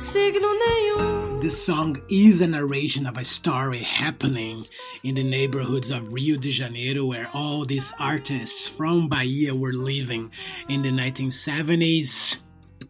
signo 0.00 0.48
nenhum. 0.48 1.42
The 1.42 1.50
song 1.50 2.00
is 2.08 2.40
a 2.40 2.46
narration 2.46 3.06
of 3.06 3.18
a 3.18 3.24
story 3.24 3.80
happening 3.80 4.64
in 5.02 5.14
the 5.14 5.22
neighborhoods 5.22 5.90
of 5.90 6.10
Rio 6.12 6.38
de 6.38 6.50
Janeiro, 6.50 7.04
where 7.04 7.28
all 7.34 7.66
these 7.66 7.92
artists 7.98 8.66
from 8.66 9.08
Bahia 9.08 9.54
were 9.54 9.74
living 9.74 10.32
in 10.68 10.80
the 10.80 10.88
1970s. 10.88 12.38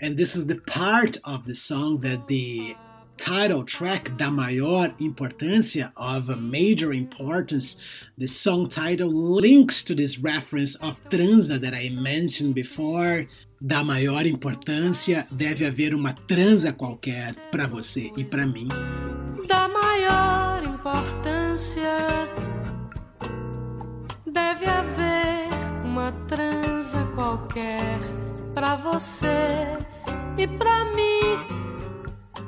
And 0.00 0.16
this 0.16 0.36
is 0.36 0.46
the 0.46 0.60
part 0.60 1.18
of 1.24 1.46
the 1.46 1.54
song 1.54 1.98
that 2.00 2.28
the 2.28 2.76
title 3.16 3.64
track 3.64 4.16
da 4.16 4.30
maior 4.30 4.96
importância 4.98 5.92
of 5.96 6.28
major 6.40 6.90
importance 6.90 7.76
the 8.16 8.26
song 8.26 8.66
title 8.66 9.10
links 9.12 9.82
to 9.82 9.94
this 9.94 10.18
reference 10.18 10.74
of 10.76 10.96
transa 11.10 11.60
that 11.60 11.74
I 11.74 11.90
mentioned 11.90 12.54
before 12.54 13.26
da 13.60 13.84
maior 13.84 14.24
importância 14.24 15.26
deve 15.30 15.66
haver 15.66 15.94
uma 15.94 16.14
transa 16.14 16.72
qualquer 16.72 17.34
para 17.50 17.66
você 17.66 18.10
e 18.16 18.24
para 18.24 18.46
mim. 18.46 18.68
Da 19.46 19.68
maior 19.68 20.64
importância 20.64 21.98
deve 24.26 24.64
haver 24.64 25.50
uma 25.84 26.10
transa 26.26 27.04
qualquer 27.14 27.98
para 28.54 28.76
você 28.76 29.76
e 30.38 30.46
para 30.46 30.86
mim 30.86 31.59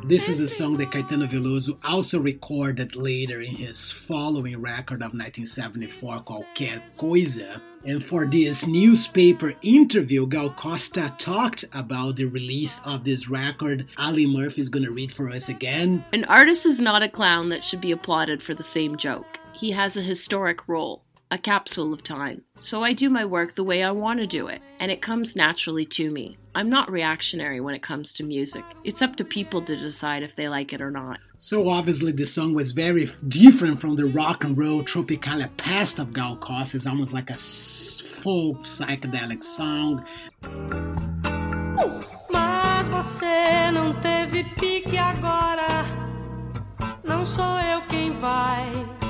This 0.05 0.29
is 0.29 0.41
a 0.41 0.49
song 0.49 0.77
that 0.79 0.91
Caetano 0.91 1.29
Veloso 1.29 1.79
also 1.85 2.19
recorded 2.19 2.97
later 2.97 3.41
in 3.41 3.55
his 3.55 3.93
following 3.93 4.61
record 4.61 4.97
of 4.97 5.15
1974 5.15 6.23
called 6.23 6.45
Qualquer 6.57 6.83
Coisa. 6.97 7.63
And 7.85 8.03
for 8.03 8.27
this 8.27 8.67
newspaper 8.67 9.55
interview, 9.63 10.27
Gal 10.27 10.51
Costa 10.51 11.15
talked 11.19 11.65
about 11.73 12.17
the 12.17 12.25
release 12.25 12.81
of 12.85 13.05
this 13.05 13.29
record. 13.29 13.87
Ali 13.97 14.27
Murphy 14.27 14.61
is 14.61 14.69
going 14.69 14.85
to 14.85 14.91
read 14.91 15.13
for 15.13 15.31
us 15.31 15.49
again. 15.49 16.05
An 16.13 16.25
artist 16.25 16.67
is 16.67 16.81
not 16.81 17.05
a 17.05 17.09
clown 17.09 17.49
that 17.51 17.63
should 17.63 17.81
be 17.81 17.93
applauded 17.93 18.43
for 18.43 18.55
the 18.55 18.65
same 18.65 18.97
joke. 18.97 19.39
He 19.53 19.71
has 19.71 19.97
a 19.97 20.03
historic 20.03 20.67
role 20.67 21.03
a 21.33 21.39
capsule 21.39 21.95
of 21.95 22.03
time. 22.03 22.43
So 22.61 22.85
I 22.85 22.93
do 22.93 23.09
my 23.09 23.25
work 23.25 23.55
the 23.55 23.65
way 23.65 23.83
I 23.83 23.91
want 23.91 24.21
to 24.21 24.27
do 24.27 24.49
it, 24.49 24.61
and 24.79 24.93
it 24.93 25.01
comes 25.01 25.35
naturally 25.35 25.87
to 25.87 26.11
me. 26.11 26.37
I'm 26.55 26.69
not 26.69 26.93
reactionary 26.93 27.59
when 27.59 27.75
it 27.75 27.83
comes 27.83 28.13
to 28.15 28.23
music. 28.23 28.65
It's 28.85 29.01
up 29.01 29.17
to 29.17 29.25
people 29.25 29.63
to 29.63 29.75
decide 29.75 30.23
if 30.23 30.37
they 30.37 30.51
like 30.51 30.75
it 30.75 30.83
or 30.83 30.91
not. 30.91 31.21
So 31.39 31.71
obviously 31.71 32.13
the 32.13 32.27
song 32.27 32.53
was 32.53 32.73
very 32.73 33.11
different 33.27 33.81
from 33.81 33.97
the 33.97 34.05
rock 34.05 34.45
and 34.45 34.57
roll 34.59 34.85
tropical 34.85 35.43
past 35.57 35.99
of 35.99 36.13
Gal 36.13 36.37
Costa. 36.37 36.77
It's 36.77 36.87
almost 36.87 37.15
like 37.15 37.31
a 37.31 37.37
full 37.37 38.57
psychedelic 38.57 39.43
song. 39.43 40.05
Mas 42.31 42.89
você 42.89 43.71
não 43.73 43.95
teve 43.95 44.45
pique 44.61 44.99
agora. 44.99 45.87
Não 47.03 47.25
sou 47.25 47.59
eu 47.59 47.81
quem 47.89 48.13
vai 48.13 49.02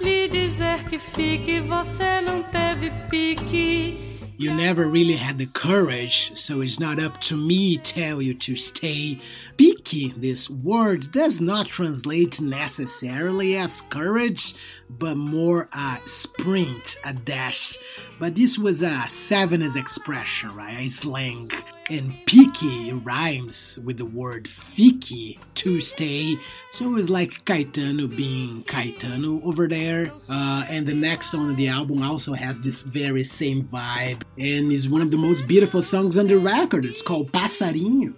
lhe 0.00 0.28
dizer 0.28 0.84
que 0.88 0.98
fique, 0.98 1.60
você 1.60 2.20
não 2.20 2.42
teve 2.42 2.90
pique. 3.10 4.10
you 4.40 4.50
never 4.54 4.88
really 4.88 5.16
had 5.16 5.36
the 5.36 5.44
courage, 5.44 6.32
so 6.34 6.62
it's 6.62 6.80
not 6.80 6.98
up 6.98 7.20
to 7.20 7.36
me 7.36 7.76
tell 7.76 8.22
you 8.22 8.32
to 8.32 8.56
stay. 8.56 9.18
Pique, 9.60 10.14
this 10.16 10.48
word 10.48 11.12
does 11.12 11.38
not 11.38 11.66
translate 11.66 12.40
necessarily 12.40 13.58
as 13.58 13.82
courage, 13.82 14.54
but 14.88 15.18
more 15.18 15.68
a 15.74 15.98
sprint, 16.06 16.96
a 17.04 17.12
dash. 17.12 17.76
But 18.18 18.36
this 18.36 18.58
was 18.58 18.80
a 18.80 19.04
70s 19.04 19.76
expression, 19.76 20.54
right? 20.54 20.80
A 20.80 20.88
slang. 20.88 21.50
And 21.90 22.14
pique 22.24 22.94
rhymes 23.04 23.78
with 23.84 23.98
the 23.98 24.06
word 24.06 24.48
fique, 24.48 25.38
to 25.56 25.80
stay. 25.82 26.36
So 26.70 26.96
it's 26.96 27.10
like 27.10 27.44
Caetano 27.44 28.16
being 28.16 28.64
Caetano 28.64 29.44
over 29.44 29.68
there. 29.68 30.10
Uh, 30.30 30.64
and 30.70 30.86
the 30.86 30.94
next 30.94 31.26
song 31.26 31.50
on 31.50 31.56
the 31.56 31.68
album 31.68 32.02
also 32.02 32.32
has 32.32 32.58
this 32.58 32.80
very 32.80 33.24
same 33.24 33.64
vibe 33.64 34.22
and 34.38 34.72
is 34.72 34.88
one 34.88 35.02
of 35.02 35.10
the 35.10 35.18
most 35.18 35.46
beautiful 35.46 35.82
songs 35.82 36.16
on 36.16 36.28
the 36.28 36.38
record. 36.38 36.86
It's 36.86 37.02
called 37.02 37.30
Passarinho. 37.30 38.16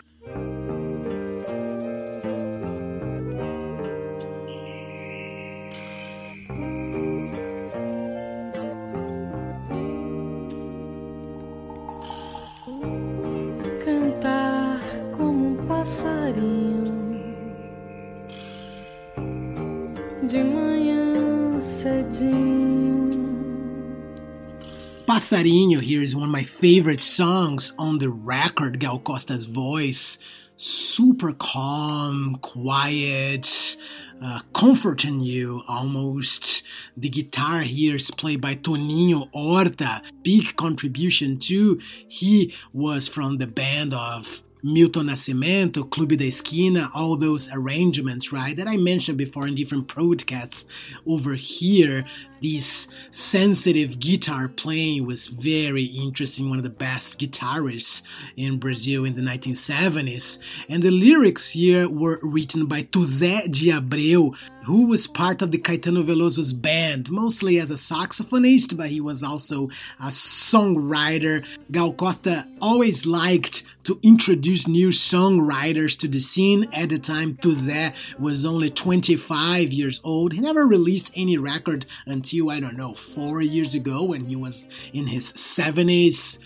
Passarinho 25.12 25.82
here 25.82 26.00
is 26.00 26.16
one 26.16 26.24
of 26.24 26.30
my 26.30 26.42
favorite 26.42 27.02
songs 27.02 27.74
on 27.78 27.98
the 27.98 28.08
record, 28.08 28.80
Gal 28.80 28.98
Costa's 28.98 29.44
voice. 29.44 30.16
Super 30.56 31.34
calm, 31.34 32.38
quiet, 32.40 33.76
uh, 34.24 34.40
comforting 34.54 35.20
you 35.20 35.64
almost. 35.68 36.62
The 36.96 37.10
guitar 37.10 37.60
here 37.60 37.96
is 37.96 38.10
played 38.10 38.40
by 38.40 38.54
Toninho 38.54 39.28
Horta. 39.34 40.00
Big 40.22 40.56
contribution 40.56 41.38
too. 41.38 41.78
He 42.08 42.54
was 42.72 43.06
from 43.06 43.36
the 43.36 43.46
band 43.46 43.92
of 43.92 44.42
Milton 44.62 45.08
Nascimento, 45.08 45.88
Clube 45.90 46.16
da 46.16 46.26
Esquina, 46.26 46.88
all 46.94 47.16
those 47.16 47.50
arrangements, 47.52 48.32
right, 48.32 48.56
that 48.56 48.68
I 48.68 48.76
mentioned 48.76 49.18
before 49.18 49.48
in 49.48 49.56
different 49.56 49.88
podcasts 49.88 50.66
over 51.06 51.34
here 51.34 52.04
this 52.42 52.88
sensitive 53.12 54.00
guitar 54.00 54.48
playing 54.48 55.06
was 55.06 55.28
very 55.28 55.84
interesting. 55.84 56.50
One 56.50 56.58
of 56.58 56.64
the 56.64 56.70
best 56.70 57.20
guitarists 57.20 58.02
in 58.36 58.58
Brazil 58.58 59.04
in 59.04 59.14
the 59.14 59.22
1970s. 59.22 60.40
And 60.68 60.82
the 60.82 60.90
lyrics 60.90 61.50
here 61.50 61.88
were 61.88 62.18
written 62.20 62.66
by 62.66 62.82
Tuzé 62.82 63.50
de 63.50 63.70
Abreu, 63.70 64.36
who 64.64 64.86
was 64.86 65.06
part 65.06 65.42
of 65.42 65.50
the 65.50 65.58
Caetano 65.58 66.02
Veloso's 66.02 66.52
band, 66.52 67.10
mostly 67.10 67.58
as 67.58 67.70
a 67.70 67.74
saxophonist, 67.74 68.76
but 68.76 68.88
he 68.88 69.00
was 69.00 69.22
also 69.22 69.68
a 70.00 70.06
songwriter. 70.08 71.44
Gal 71.70 71.92
Costa 71.92 72.46
always 72.60 73.04
liked 73.06 73.64
to 73.84 73.98
introduce 74.02 74.68
new 74.68 74.88
songwriters 74.88 75.98
to 75.98 76.08
the 76.08 76.20
scene. 76.20 76.68
At 76.72 76.90
the 76.90 76.98
time, 76.98 77.36
Tuzé 77.36 77.92
was 78.18 78.44
only 78.44 78.70
25 78.70 79.72
years 79.72 80.00
old. 80.04 80.32
He 80.32 80.40
never 80.40 80.66
released 80.66 81.12
any 81.16 81.36
record 81.36 81.86
until 82.06 82.50
I 82.50 82.60
don't 82.60 82.76
know 82.76 82.94
four 82.94 83.42
years 83.42 83.74
ago 83.74 84.04
when 84.04 84.26
he 84.26 84.36
was 84.36 84.68
in 84.92 85.08
his 85.08 85.32
70s. 85.32 86.38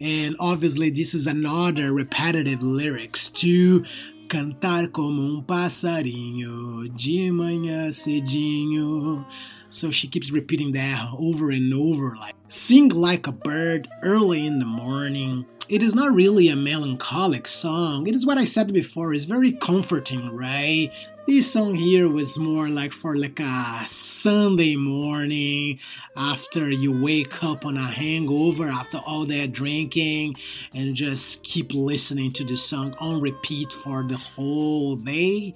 And 0.00 0.34
obviously, 0.40 0.90
this 0.90 1.14
is 1.14 1.26
another 1.26 1.92
repetitive 1.92 2.62
lyrics 2.62 3.28
to 3.30 3.84
cantar 4.30 4.86
como 4.92 5.22
um 5.22 5.42
passarinho 5.42 6.88
de 6.96 7.32
manhã 7.32 7.90
cedinho. 7.90 9.26
So 9.68 9.90
she 9.90 10.06
keeps 10.06 10.30
repeating 10.30 10.70
that 10.72 11.12
over 11.18 11.50
and 11.50 11.74
over, 11.74 12.14
like 12.14 12.36
sing 12.46 12.90
like 12.90 13.26
a 13.26 13.32
bird 13.32 13.88
early 14.04 14.46
in 14.46 14.60
the 14.60 14.64
morning. 14.64 15.44
It 15.68 15.82
is 15.82 15.96
not 15.96 16.14
really 16.14 16.48
a 16.48 16.54
melancholic 16.54 17.48
song. 17.48 18.06
It 18.06 18.14
is 18.14 18.24
what 18.24 18.38
I 18.38 18.44
said 18.44 18.72
before. 18.72 19.12
It's 19.14 19.24
very 19.24 19.50
comforting, 19.50 20.30
right? 20.30 20.92
This 21.26 21.52
song 21.52 21.74
here 21.74 22.08
was 22.08 22.38
more 22.38 22.68
like 22.68 22.92
for 22.92 23.14
like 23.14 23.40
a 23.40 23.82
Sunday 23.86 24.74
morning 24.74 25.78
after 26.16 26.70
you 26.70 26.90
wake 26.92 27.44
up 27.44 27.66
on 27.66 27.76
a 27.76 27.86
hangover 27.86 28.66
after 28.66 28.98
all 29.06 29.26
that 29.26 29.52
drinking 29.52 30.36
and 30.74 30.94
just 30.94 31.44
keep 31.44 31.74
listening 31.74 32.32
to 32.32 32.44
the 32.44 32.56
song 32.56 32.94
on 32.98 33.20
repeat 33.20 33.70
for 33.70 34.02
the 34.02 34.16
whole 34.16 34.96
day. 34.96 35.52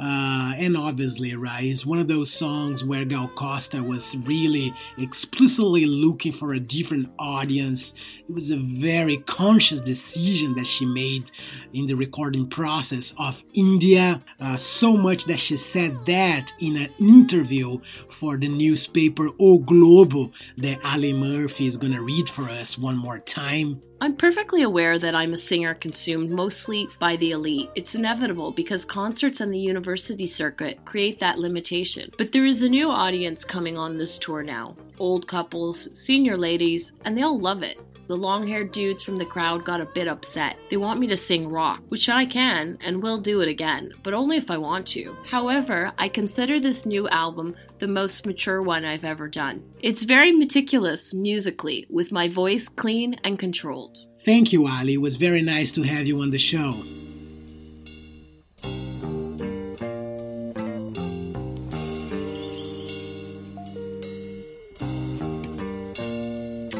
Uh, 0.00 0.54
and 0.56 0.78
obviously, 0.78 1.34
right, 1.34 1.64
it's 1.64 1.84
one 1.84 1.98
of 1.98 2.08
those 2.08 2.32
songs 2.32 2.82
where 2.82 3.04
Gal 3.04 3.28
Costa 3.28 3.82
was 3.82 4.16
really 4.16 4.72
explicitly 4.96 5.84
looking 5.84 6.32
for 6.32 6.54
a 6.54 6.60
different 6.60 7.10
audience. 7.18 7.94
It 8.26 8.32
was 8.32 8.50
a 8.50 8.56
very 8.56 9.18
conscious 9.18 9.80
decision 9.82 10.54
that 10.54 10.66
she 10.66 10.86
made 10.86 11.30
in 11.74 11.86
the 11.86 11.94
recording 11.94 12.48
process 12.48 13.12
of 13.18 13.44
India. 13.54 14.22
Uh, 14.40 14.56
so 14.56 15.01
much 15.02 15.24
that 15.24 15.38
she 15.38 15.56
said 15.56 16.06
that 16.06 16.52
in 16.60 16.76
an 16.76 16.88
interview 16.98 17.78
for 18.08 18.36
the 18.36 18.48
newspaper 18.48 19.28
O 19.40 19.58
Globo 19.58 20.30
that 20.56 20.84
Ali 20.84 21.12
Murphy 21.12 21.66
is 21.66 21.76
going 21.76 21.92
to 21.92 22.02
read 22.02 22.28
for 22.28 22.44
us 22.44 22.78
one 22.78 22.96
more 22.96 23.18
time. 23.18 23.80
I'm 24.00 24.16
perfectly 24.16 24.62
aware 24.62 24.98
that 24.98 25.14
I'm 25.14 25.32
a 25.32 25.36
singer 25.36 25.74
consumed 25.74 26.30
mostly 26.30 26.88
by 26.98 27.16
the 27.16 27.30
elite. 27.32 27.70
It's 27.76 27.94
inevitable 27.94 28.50
because 28.50 28.84
concerts 28.84 29.40
and 29.40 29.54
the 29.54 29.60
university 29.60 30.26
circuit 30.26 30.84
create 30.84 31.20
that 31.20 31.38
limitation. 31.38 32.10
But 32.18 32.32
there 32.32 32.44
is 32.44 32.62
a 32.62 32.68
new 32.68 32.90
audience 32.90 33.44
coming 33.44 33.78
on 33.78 33.98
this 33.98 34.18
tour 34.18 34.42
now 34.42 34.74
old 34.98 35.26
couples, 35.26 35.88
senior 35.98 36.36
ladies, 36.36 36.92
and 37.04 37.16
they 37.16 37.22
all 37.22 37.38
love 37.38 37.62
it. 37.62 37.80
The 38.06 38.16
long 38.16 38.46
haired 38.46 38.72
dudes 38.72 39.02
from 39.02 39.16
the 39.16 39.24
crowd 39.24 39.64
got 39.64 39.80
a 39.80 39.86
bit 39.86 40.08
upset. 40.08 40.56
They 40.68 40.76
want 40.76 41.00
me 41.00 41.06
to 41.06 41.16
sing 41.16 41.48
rock, 41.48 41.82
which 41.88 42.08
I 42.08 42.26
can 42.26 42.78
and 42.84 43.02
will 43.02 43.18
do 43.18 43.40
it 43.40 43.48
again, 43.48 43.92
but 44.02 44.14
only 44.14 44.36
if 44.36 44.50
I 44.50 44.58
want 44.58 44.86
to. 44.88 45.16
However, 45.26 45.92
I 45.98 46.08
consider 46.08 46.60
this 46.60 46.84
new 46.84 47.08
album 47.08 47.54
the 47.78 47.88
most 47.88 48.26
mature 48.26 48.62
one 48.62 48.84
I've 48.84 49.04
ever 49.04 49.28
done. 49.28 49.62
It's 49.80 50.02
very 50.02 50.32
meticulous 50.32 51.14
musically, 51.14 51.86
with 51.88 52.12
my 52.12 52.28
voice 52.28 52.68
clean 52.68 53.16
and 53.24 53.38
controlled. 53.38 53.98
Thank 54.20 54.52
you, 54.52 54.66
Ali. 54.66 54.94
It 54.94 55.00
was 55.00 55.16
very 55.16 55.42
nice 55.42 55.72
to 55.72 55.82
have 55.82 56.06
you 56.06 56.20
on 56.20 56.30
the 56.30 56.38
show. 56.38 56.82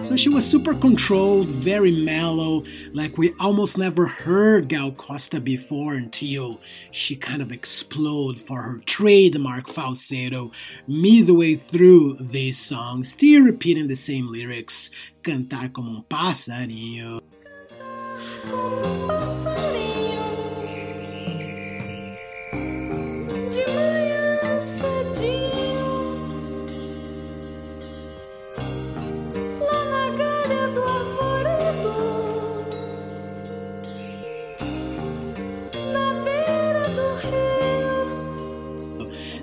So 0.03 0.17
she 0.17 0.29
was 0.29 0.45
super 0.45 0.75
controlled, 0.75 1.47
very 1.47 1.93
mellow, 2.05 2.65
like 2.93 3.17
we 3.17 3.33
almost 3.39 3.79
never 3.79 4.09
heard 4.09 4.69
Gal 4.69 4.91
Costa 4.91 5.41
before 5.41 5.95
until 5.95 6.61
she 6.91 7.15
kind 7.15 7.41
of 7.41 7.53
exploded 7.53 8.43
for 8.43 8.63
her 8.63 8.79
trademark 8.85 9.69
falsetto 9.69 10.51
midway 10.89 11.55
through 11.55 12.17
this 12.19 12.59
song, 12.59 13.05
still 13.05 13.45
repeating 13.45 13.87
the 13.87 13.95
same 13.95 14.27
lyrics, 14.27 14.91
cantar 15.23 15.73
como 15.73 15.99
um 15.99 16.05
passarinho. 16.11 17.23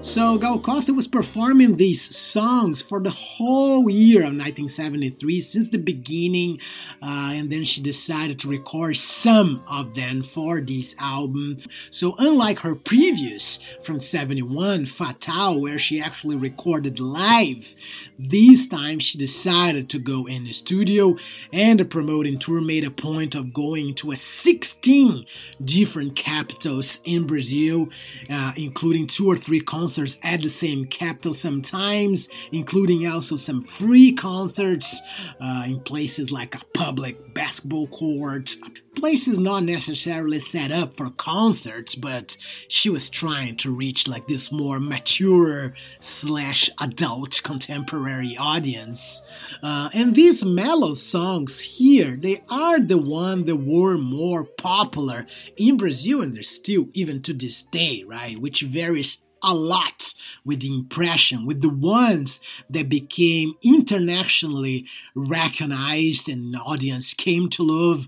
So 0.09 0.39
Gal 0.39 0.57
Costa 0.57 0.91
was 0.91 1.07
performing 1.07 1.75
these 1.75 2.01
songs 2.17 2.81
for 2.81 2.99
the 2.99 3.11
whole 3.11 3.87
year 3.87 4.21
of 4.21 4.33
1973, 4.33 5.39
since 5.39 5.69
the 5.69 5.77
beginning, 5.77 6.59
uh, 6.99 7.33
and 7.35 7.51
then 7.51 7.63
she 7.63 7.79
decided 7.79 8.39
to 8.39 8.47
record 8.47 8.97
some 8.97 9.63
of 9.69 9.93
them 9.93 10.23
for 10.23 10.61
this 10.61 10.95
album. 10.97 11.59
So 11.91 12.15
unlike 12.17 12.61
her 12.61 12.73
previous 12.73 13.59
from 13.83 13.99
71, 13.99 14.87
Fatal, 14.87 15.61
where 15.61 15.77
she 15.77 16.01
actually 16.01 16.37
recorded 16.37 16.99
live, 16.99 17.75
this 18.17 18.65
time 18.65 18.97
she 18.97 19.19
decided 19.19 19.89
to 19.89 19.99
go 19.99 20.25
in 20.25 20.45
the 20.45 20.53
studio, 20.53 21.17
and 21.53 21.79
the 21.79 21.85
promoting 21.85 22.39
tour 22.39 22.61
made 22.61 22.83
a 22.83 22.89
point 22.89 23.35
of 23.35 23.53
going 23.53 23.93
to 23.95 24.11
a 24.11 24.15
16 24.15 25.25
different 25.63 26.15
capitals 26.15 26.99
in 27.05 27.27
Brazil, 27.27 27.89
uh, 28.27 28.53
including 28.57 29.05
two 29.05 29.29
or 29.29 29.37
three 29.37 29.61
concerts 29.61 29.98
concerts 29.99 30.19
at 30.23 30.41
the 30.41 30.49
same 30.49 30.85
capital 30.85 31.33
sometimes, 31.33 32.29
including 32.53 33.05
also 33.05 33.35
some 33.35 33.61
free 33.61 34.13
concerts 34.13 35.01
uh, 35.41 35.65
in 35.67 35.79
places 35.81 36.31
like 36.31 36.55
a 36.55 36.61
public 36.73 37.33
basketball 37.33 37.87
court, 37.87 38.55
places 38.95 39.37
not 39.37 39.63
necessarily 39.63 40.39
set 40.39 40.71
up 40.71 40.95
for 40.95 41.09
concerts, 41.09 41.95
but 41.95 42.37
she 42.69 42.89
was 42.89 43.09
trying 43.09 43.57
to 43.57 43.73
reach 43.73 44.07
like 44.07 44.27
this 44.27 44.51
more 44.51 44.79
mature 44.79 45.73
slash 45.99 46.69
adult 46.81 47.41
contemporary 47.43 48.37
audience. 48.37 49.21
Uh, 49.61 49.89
and 49.93 50.15
these 50.15 50.45
mellow 50.45 50.93
songs 50.93 51.59
here, 51.59 52.15
they 52.15 52.41
are 52.49 52.79
the 52.79 52.97
one 52.97 53.45
that 53.45 53.57
were 53.57 53.97
more 53.97 54.45
popular 54.45 55.25
in 55.57 55.75
Brazil, 55.75 56.21
and 56.21 56.33
they're 56.33 56.43
still 56.43 56.87
even 56.93 57.21
to 57.21 57.33
this 57.33 57.63
day, 57.63 58.03
right? 58.07 58.39
Which 58.39 58.61
varies 58.61 59.19
a 59.43 59.53
lot 59.53 60.13
with 60.45 60.61
the 60.61 60.73
impression, 60.73 61.45
with 61.45 61.61
the 61.61 61.69
ones 61.69 62.39
that 62.69 62.89
became 62.89 63.55
internationally 63.63 64.85
recognized 65.15 66.29
and 66.29 66.55
audience 66.55 67.13
came 67.13 67.49
to 67.49 67.63
love. 67.63 68.07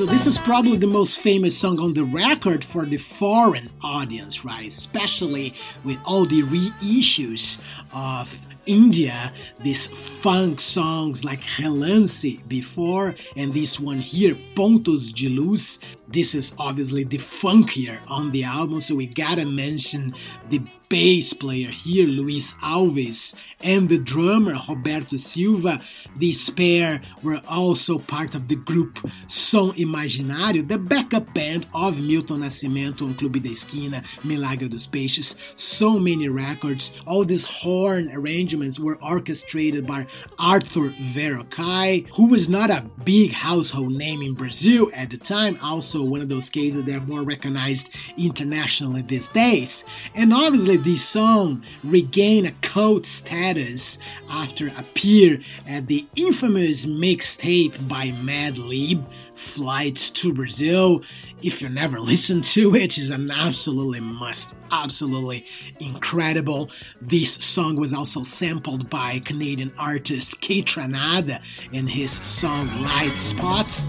So 0.00 0.06
this 0.06 0.26
is 0.26 0.38
probably 0.38 0.78
the 0.78 0.86
most 0.86 1.20
famous 1.20 1.58
song 1.58 1.78
on 1.78 1.92
the 1.92 2.04
record 2.04 2.64
for 2.64 2.86
the 2.86 2.96
foreign 2.96 3.68
audience, 3.82 4.46
right? 4.46 4.66
Especially 4.66 5.52
with 5.84 5.98
all 6.06 6.24
the 6.24 6.40
reissues 6.40 7.60
of 7.94 8.40
India, 8.64 9.30
these 9.58 9.88
funk 9.88 10.58
songs 10.58 11.22
like 11.22 11.42
Relance 11.58 12.24
before, 12.48 13.14
and 13.36 13.52
this 13.52 13.78
one 13.78 13.98
here, 13.98 14.38
Pontos 14.54 15.12
de 15.12 15.28
Luz. 15.28 15.78
This 16.12 16.34
is 16.34 16.54
obviously 16.58 17.04
the 17.04 17.18
funkier 17.18 18.00
on 18.08 18.32
the 18.32 18.42
album, 18.42 18.80
so 18.80 18.96
we 18.96 19.06
gotta 19.06 19.46
mention 19.46 20.12
the 20.48 20.60
bass 20.88 21.32
player 21.32 21.70
here, 21.70 22.08
Luis 22.08 22.54
Alves, 22.56 23.36
and 23.62 23.88
the 23.88 23.98
drummer, 23.98 24.56
Roberto 24.68 25.16
Silva. 25.16 25.80
These 26.16 26.50
pair 26.50 27.00
were 27.22 27.40
also 27.46 27.98
part 27.98 28.34
of 28.34 28.48
the 28.48 28.56
group 28.56 28.98
Som 29.28 29.70
Imaginário, 29.72 30.66
the 30.66 30.78
backup 30.78 31.32
band 31.32 31.68
of 31.72 32.00
Milton 32.00 32.40
Nascimento 32.40 33.02
on 33.02 33.14
Clube 33.14 33.40
da 33.40 33.50
Esquina, 33.50 34.02
Milagre 34.24 34.68
dos 34.68 34.86
Peixes. 34.86 35.36
So 35.54 35.98
many 36.00 36.28
records. 36.28 36.92
All 37.06 37.24
these 37.24 37.44
horn 37.44 38.10
arrangements 38.12 38.80
were 38.80 38.98
orchestrated 39.00 39.86
by 39.86 40.06
Arthur 40.40 40.90
Verocai, 40.90 42.08
who 42.14 42.28
was 42.28 42.48
not 42.48 42.70
a 42.70 42.84
big 43.04 43.32
household 43.32 43.92
name 43.92 44.22
in 44.22 44.34
Brazil 44.34 44.90
at 44.94 45.10
the 45.10 45.16
time, 45.16 45.56
also 45.62 45.99
one 46.04 46.20
of 46.20 46.28
those 46.28 46.48
cases 46.48 46.84
that 46.84 46.94
are 46.94 47.00
more 47.00 47.22
recognized 47.22 47.94
internationally 48.16 49.02
these 49.02 49.28
days. 49.28 49.84
And 50.14 50.32
obviously, 50.32 50.76
this 50.76 51.04
song 51.04 51.64
regained 51.82 52.46
a 52.46 52.52
cult 52.62 53.06
status 53.06 53.98
after 54.28 54.68
appear 54.68 55.40
at 55.66 55.86
the 55.86 56.06
infamous 56.16 56.86
mixtape 56.86 57.88
by 57.88 58.08
Madlib, 58.08 59.04
Flights 59.34 60.10
to 60.10 60.34
Brazil. 60.34 61.02
If 61.42 61.62
you 61.62 61.70
never 61.70 61.98
listened 62.00 62.44
to 62.44 62.74
it, 62.74 62.98
it's 62.98 63.10
an 63.10 63.30
absolutely 63.30 64.00
must, 64.00 64.54
absolutely 64.70 65.46
incredible. 65.80 66.70
This 67.00 67.34
song 67.34 67.76
was 67.76 67.94
also 67.94 68.22
sampled 68.22 68.90
by 68.90 69.20
Canadian 69.20 69.72
artist 69.78 70.42
Kaytranada 70.42 71.42
in 71.72 71.86
his 71.86 72.12
song 72.12 72.66
Light 72.82 73.16
Spots. 73.16 73.86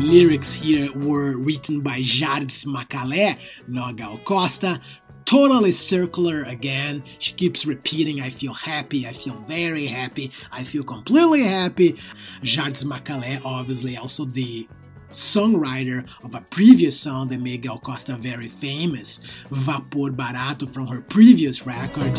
Lyrics 0.00 0.54
here 0.54 0.90
were 0.94 1.36
written 1.36 1.82
by 1.82 2.00
Jards 2.00 2.64
Macalé, 2.64 3.36
Nogal 3.68 4.18
Costa, 4.24 4.80
totally 5.26 5.72
circular 5.72 6.42
again. 6.44 7.04
She 7.18 7.34
keeps 7.34 7.66
repeating, 7.66 8.22
I 8.22 8.30
feel 8.30 8.54
happy, 8.54 9.06
I 9.06 9.12
feel 9.12 9.34
very 9.46 9.86
happy, 9.86 10.32
I 10.50 10.64
feel 10.64 10.82
completely 10.84 11.42
happy. 11.42 11.98
Jards 12.42 12.82
Macalé, 12.82 13.42
obviously, 13.44 13.98
also 13.98 14.24
the 14.24 14.66
songwriter 15.10 16.08
of 16.24 16.34
a 16.34 16.40
previous 16.48 16.98
song 16.98 17.28
that 17.28 17.40
made 17.40 17.60
Gal 17.60 17.78
Costa 17.78 18.16
very 18.16 18.48
famous, 18.48 19.20
Vapor 19.50 20.12
Barato, 20.12 20.72
from 20.72 20.86
her 20.86 21.02
previous 21.02 21.66
record. 21.66 22.16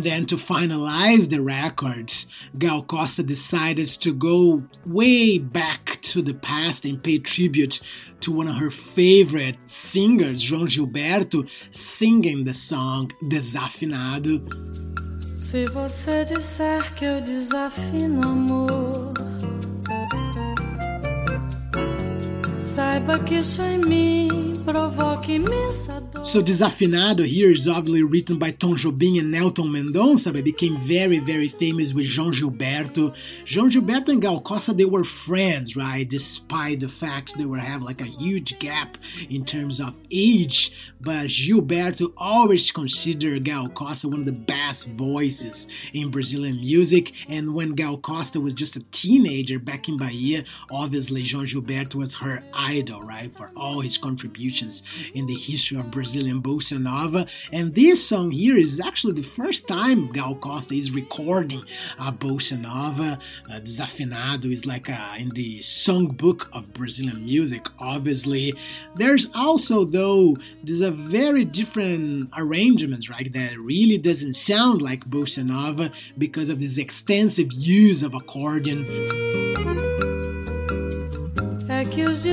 And 0.00 0.06
then 0.06 0.24
to 0.28 0.36
finalize 0.36 1.28
the 1.28 1.42
records, 1.42 2.26
Gal 2.58 2.82
Costa 2.82 3.22
decided 3.22 3.86
to 4.00 4.14
go 4.14 4.62
way 4.86 5.36
back 5.36 5.98
to 6.04 6.22
the 6.22 6.32
past 6.32 6.86
and 6.86 7.02
pay 7.02 7.18
tribute 7.18 7.82
to 8.20 8.32
one 8.32 8.48
of 8.48 8.56
her 8.56 8.70
favorite 8.70 9.58
singers, 9.68 10.42
João 10.42 10.66
Gilberto, 10.66 11.46
singing 11.70 12.44
the 12.44 12.54
song 12.54 13.10
Desafinado. 13.28 14.40
Se 15.38 15.66
você 15.66 16.24
disser 16.24 16.94
que 16.94 17.04
eu 17.04 17.20
desafino 17.20 18.26
amor, 18.26 19.12
saiba 22.56 23.18
que 23.18 23.34
isso 23.34 23.60
em 23.60 23.78
mim 23.80 24.49
So 26.22 26.42
Desafinado 26.42 27.24
here 27.24 27.50
is 27.50 27.66
obviously 27.66 28.02
written 28.02 28.38
by 28.38 28.50
Tom 28.50 28.76
Jobim 28.76 29.18
and 29.18 29.30
Newton 29.30 29.68
Mendonça, 29.68 30.32
but 30.32 30.44
became 30.44 30.78
very, 30.78 31.18
very 31.18 31.48
famous 31.48 31.94
with 31.94 32.04
João 32.06 32.30
Gilberto. 32.30 33.14
João 33.44 33.70
Gilberto 33.70 34.10
and 34.10 34.20
Gal 34.20 34.40
Costa, 34.40 34.74
they 34.74 34.84
were 34.84 35.02
friends, 35.02 35.76
right? 35.76 36.06
Despite 36.06 36.80
the 36.80 36.88
fact 36.88 37.38
they 37.38 37.46
were 37.46 37.58
have 37.58 37.82
like 37.82 38.02
a 38.02 38.04
huge 38.04 38.58
gap 38.58 38.98
in 39.30 39.46
terms 39.46 39.80
of 39.80 39.98
age, 40.12 40.72
but 41.00 41.28
Gilberto 41.28 42.12
always 42.18 42.70
considered 42.70 43.44
Gal 43.44 43.68
Costa 43.70 44.08
one 44.08 44.20
of 44.20 44.26
the 44.26 44.32
best 44.32 44.88
voices 44.90 45.68
in 45.94 46.10
Brazilian 46.10 46.60
music. 46.60 47.12
And 47.28 47.54
when 47.54 47.70
Gal 47.70 47.96
Costa 47.96 48.40
was 48.40 48.52
just 48.52 48.76
a 48.76 48.84
teenager 48.90 49.58
back 49.58 49.88
in 49.88 49.96
Bahia, 49.96 50.44
obviously 50.70 51.22
João 51.22 51.46
Gilberto 51.46 51.94
was 51.94 52.16
her 52.16 52.42
idol, 52.52 53.02
right? 53.02 53.34
For 53.34 53.50
all 53.56 53.80
his 53.80 53.96
contributions 53.96 54.50
in 55.14 55.26
the 55.26 55.34
history 55.34 55.78
of 55.78 55.90
Brazilian 55.90 56.42
bossa 56.42 56.80
nova. 56.80 57.26
And 57.52 57.74
this 57.74 58.06
song 58.06 58.30
here 58.30 58.56
is 58.56 58.80
actually 58.80 59.14
the 59.14 59.22
first 59.22 59.66
time 59.66 60.12
Gal 60.12 60.34
Costa 60.34 60.74
is 60.74 60.90
recording 60.92 61.64
a 61.98 62.12
bossa 62.12 62.60
nova. 62.60 63.18
Uh, 63.48 63.60
Desafinado 63.60 64.52
is 64.52 64.66
like 64.66 64.88
a, 64.88 65.14
in 65.18 65.30
the 65.30 65.58
songbook 65.60 66.48
of 66.52 66.72
Brazilian 66.72 67.24
music, 67.24 67.66
obviously. 67.78 68.54
There's 68.96 69.28
also, 69.34 69.84
though, 69.84 70.36
there's 70.62 70.80
a 70.80 70.90
very 70.90 71.44
different 71.44 72.30
arrangements, 72.36 73.08
right? 73.08 73.32
That 73.32 73.58
really 73.58 73.98
doesn't 73.98 74.34
sound 74.34 74.82
like 74.82 75.04
bossa 75.06 75.44
nova 75.44 75.92
because 76.18 76.48
of 76.48 76.58
this 76.60 76.78
extensive 76.78 77.52
use 77.52 78.02
of 78.02 78.14
accordion. 78.14 78.86
É 81.80 81.84
que 81.86 82.02
os 82.04 82.26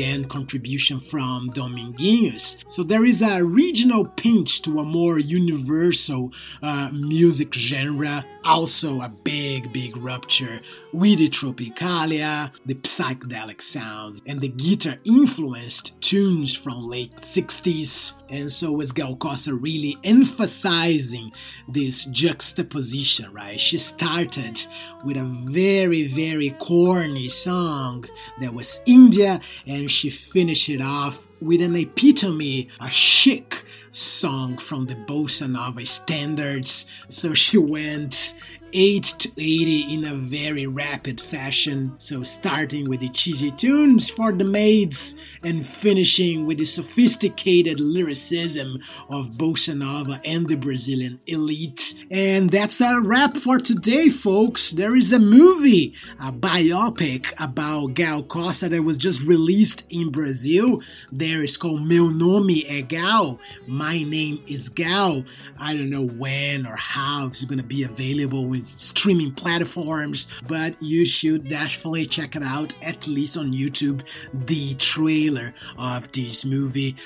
again 0.00 0.24
contribution 0.24 0.98
from 0.98 1.50
Dominguinhos. 1.50 2.56
So 2.66 2.82
there 2.82 3.04
is 3.04 3.20
a 3.20 3.44
regional 3.44 4.06
pinch 4.06 4.62
to 4.62 4.80
a 4.80 4.84
more 4.84 5.18
universal 5.18 6.32
uh, 6.62 6.88
music 6.90 7.52
genre, 7.52 8.24
also 8.42 9.02
a 9.02 9.12
big, 9.24 9.74
big 9.74 9.94
rupture 9.98 10.60
with 10.94 11.18
the 11.18 11.28
Tropicalia, 11.28 12.50
the 12.64 12.76
psychedelic 12.76 13.60
sounds, 13.60 14.22
and 14.26 14.40
the 14.40 14.48
guitar 14.48 14.96
influenced 15.04 16.00
tunes 16.00 16.56
from 16.56 16.88
late 16.88 17.14
60s. 17.16 18.19
And 18.30 18.50
so 18.50 18.72
was 18.72 18.92
Gal 18.92 19.16
Costa 19.16 19.54
really 19.54 19.96
emphasizing 20.04 21.32
this 21.68 22.04
juxtaposition, 22.06 23.32
right? 23.32 23.58
She 23.58 23.78
started 23.78 24.64
with 25.04 25.16
a 25.16 25.24
very, 25.24 26.06
very 26.06 26.50
corny 26.60 27.28
song 27.28 28.04
that 28.40 28.54
was 28.54 28.80
India, 28.86 29.40
and 29.66 29.90
she 29.90 30.10
finished 30.10 30.68
it 30.68 30.80
off 30.80 31.26
with 31.40 31.60
an 31.60 31.74
epitome, 31.74 32.68
a 32.80 32.88
chic 32.88 33.64
song 33.92 34.56
from 34.56 34.86
the 34.86 34.94
bossa 34.94 35.50
nova 35.50 35.84
standards. 35.84 36.86
So 37.08 37.34
she 37.34 37.58
went 37.58 38.34
8 38.72 39.02
to 39.18 39.28
80 39.30 39.94
in 39.94 40.04
a 40.04 40.14
very 40.14 40.66
rapid 40.66 41.20
fashion. 41.20 41.94
So, 41.98 42.22
starting 42.22 42.88
with 42.88 43.00
the 43.00 43.08
cheesy 43.08 43.50
tunes 43.50 44.10
for 44.10 44.32
the 44.32 44.44
maids 44.44 45.16
and 45.42 45.66
finishing 45.66 46.46
with 46.46 46.58
the 46.58 46.64
sophisticated 46.64 47.80
lyricism 47.80 48.78
of 49.08 49.32
Bossa 49.32 49.76
Nova 49.76 50.20
and 50.24 50.46
the 50.48 50.56
Brazilian 50.56 51.20
elite. 51.26 51.94
And 52.10 52.50
that's 52.50 52.80
a 52.80 53.00
wrap 53.00 53.36
for 53.36 53.58
today, 53.58 54.08
folks. 54.08 54.70
There 54.70 54.96
is 54.96 55.12
a 55.12 55.18
movie, 55.18 55.94
a 56.20 56.32
biopic 56.32 57.32
about 57.42 57.94
Gal 57.94 58.22
Costa 58.22 58.68
that 58.68 58.82
was 58.82 58.98
just 58.98 59.22
released 59.22 59.86
in 59.90 60.10
Brazil. 60.10 60.80
There 61.10 61.42
is 61.42 61.56
called 61.56 61.86
Meu 61.86 62.10
Nome 62.10 62.64
é 62.66 62.86
Gal. 62.86 63.38
My 63.66 64.02
name 64.02 64.42
is 64.46 64.68
Gal. 64.68 65.24
I 65.58 65.74
don't 65.74 65.90
know 65.90 66.06
when 66.06 66.66
or 66.66 66.76
how 66.76 67.26
it's 67.26 67.44
going 67.44 67.58
to 67.58 67.64
be 67.64 67.82
available 67.82 68.48
streaming 68.74 69.32
platforms, 69.32 70.28
but 70.46 70.80
you 70.82 71.04
should 71.04 71.48
definitely 71.48 72.06
check 72.06 72.36
it 72.36 72.42
out, 72.42 72.74
at 72.82 73.06
least 73.06 73.36
on 73.36 73.52
YouTube, 73.52 74.02
the 74.32 74.74
trailer 74.74 75.54
of 75.78 76.10
this 76.12 76.44
movie. 76.44 76.96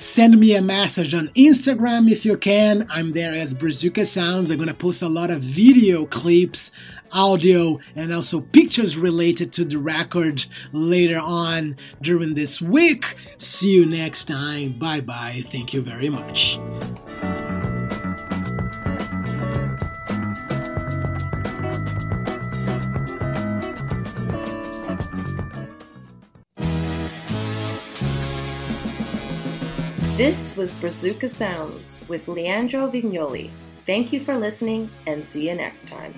Send 0.00 0.40
me 0.40 0.54
a 0.54 0.62
message 0.62 1.12
on 1.12 1.28
Instagram 1.36 2.10
if 2.10 2.24
you 2.24 2.38
can. 2.38 2.86
I'm 2.88 3.12
there 3.12 3.34
as 3.34 3.52
Brazuca 3.52 4.06
Sounds. 4.06 4.50
I'm 4.50 4.58
gonna 4.58 4.72
post 4.72 5.02
a 5.02 5.08
lot 5.08 5.30
of 5.30 5.42
video 5.42 6.06
clips, 6.06 6.72
audio, 7.12 7.78
and 7.94 8.10
also 8.10 8.40
pictures 8.40 8.96
related 8.96 9.52
to 9.52 9.64
the 9.66 9.76
record 9.76 10.46
later 10.72 11.18
on 11.18 11.76
during 12.00 12.32
this 12.32 12.62
week. 12.62 13.14
See 13.36 13.72
you 13.72 13.84
next 13.84 14.24
time. 14.24 14.72
Bye 14.72 15.02
bye. 15.02 15.42
Thank 15.44 15.74
you 15.74 15.82
very 15.82 16.08
much. 16.08 16.58
This 30.20 30.54
was 30.54 30.74
Brazuca 30.74 31.30
Sounds 31.30 32.06
with 32.06 32.28
Leandro 32.28 32.90
Vignoli. 32.90 33.48
Thank 33.86 34.12
you 34.12 34.20
for 34.20 34.36
listening 34.36 34.90
and 35.06 35.24
see 35.24 35.48
you 35.48 35.54
next 35.54 35.88
time. 35.88 36.12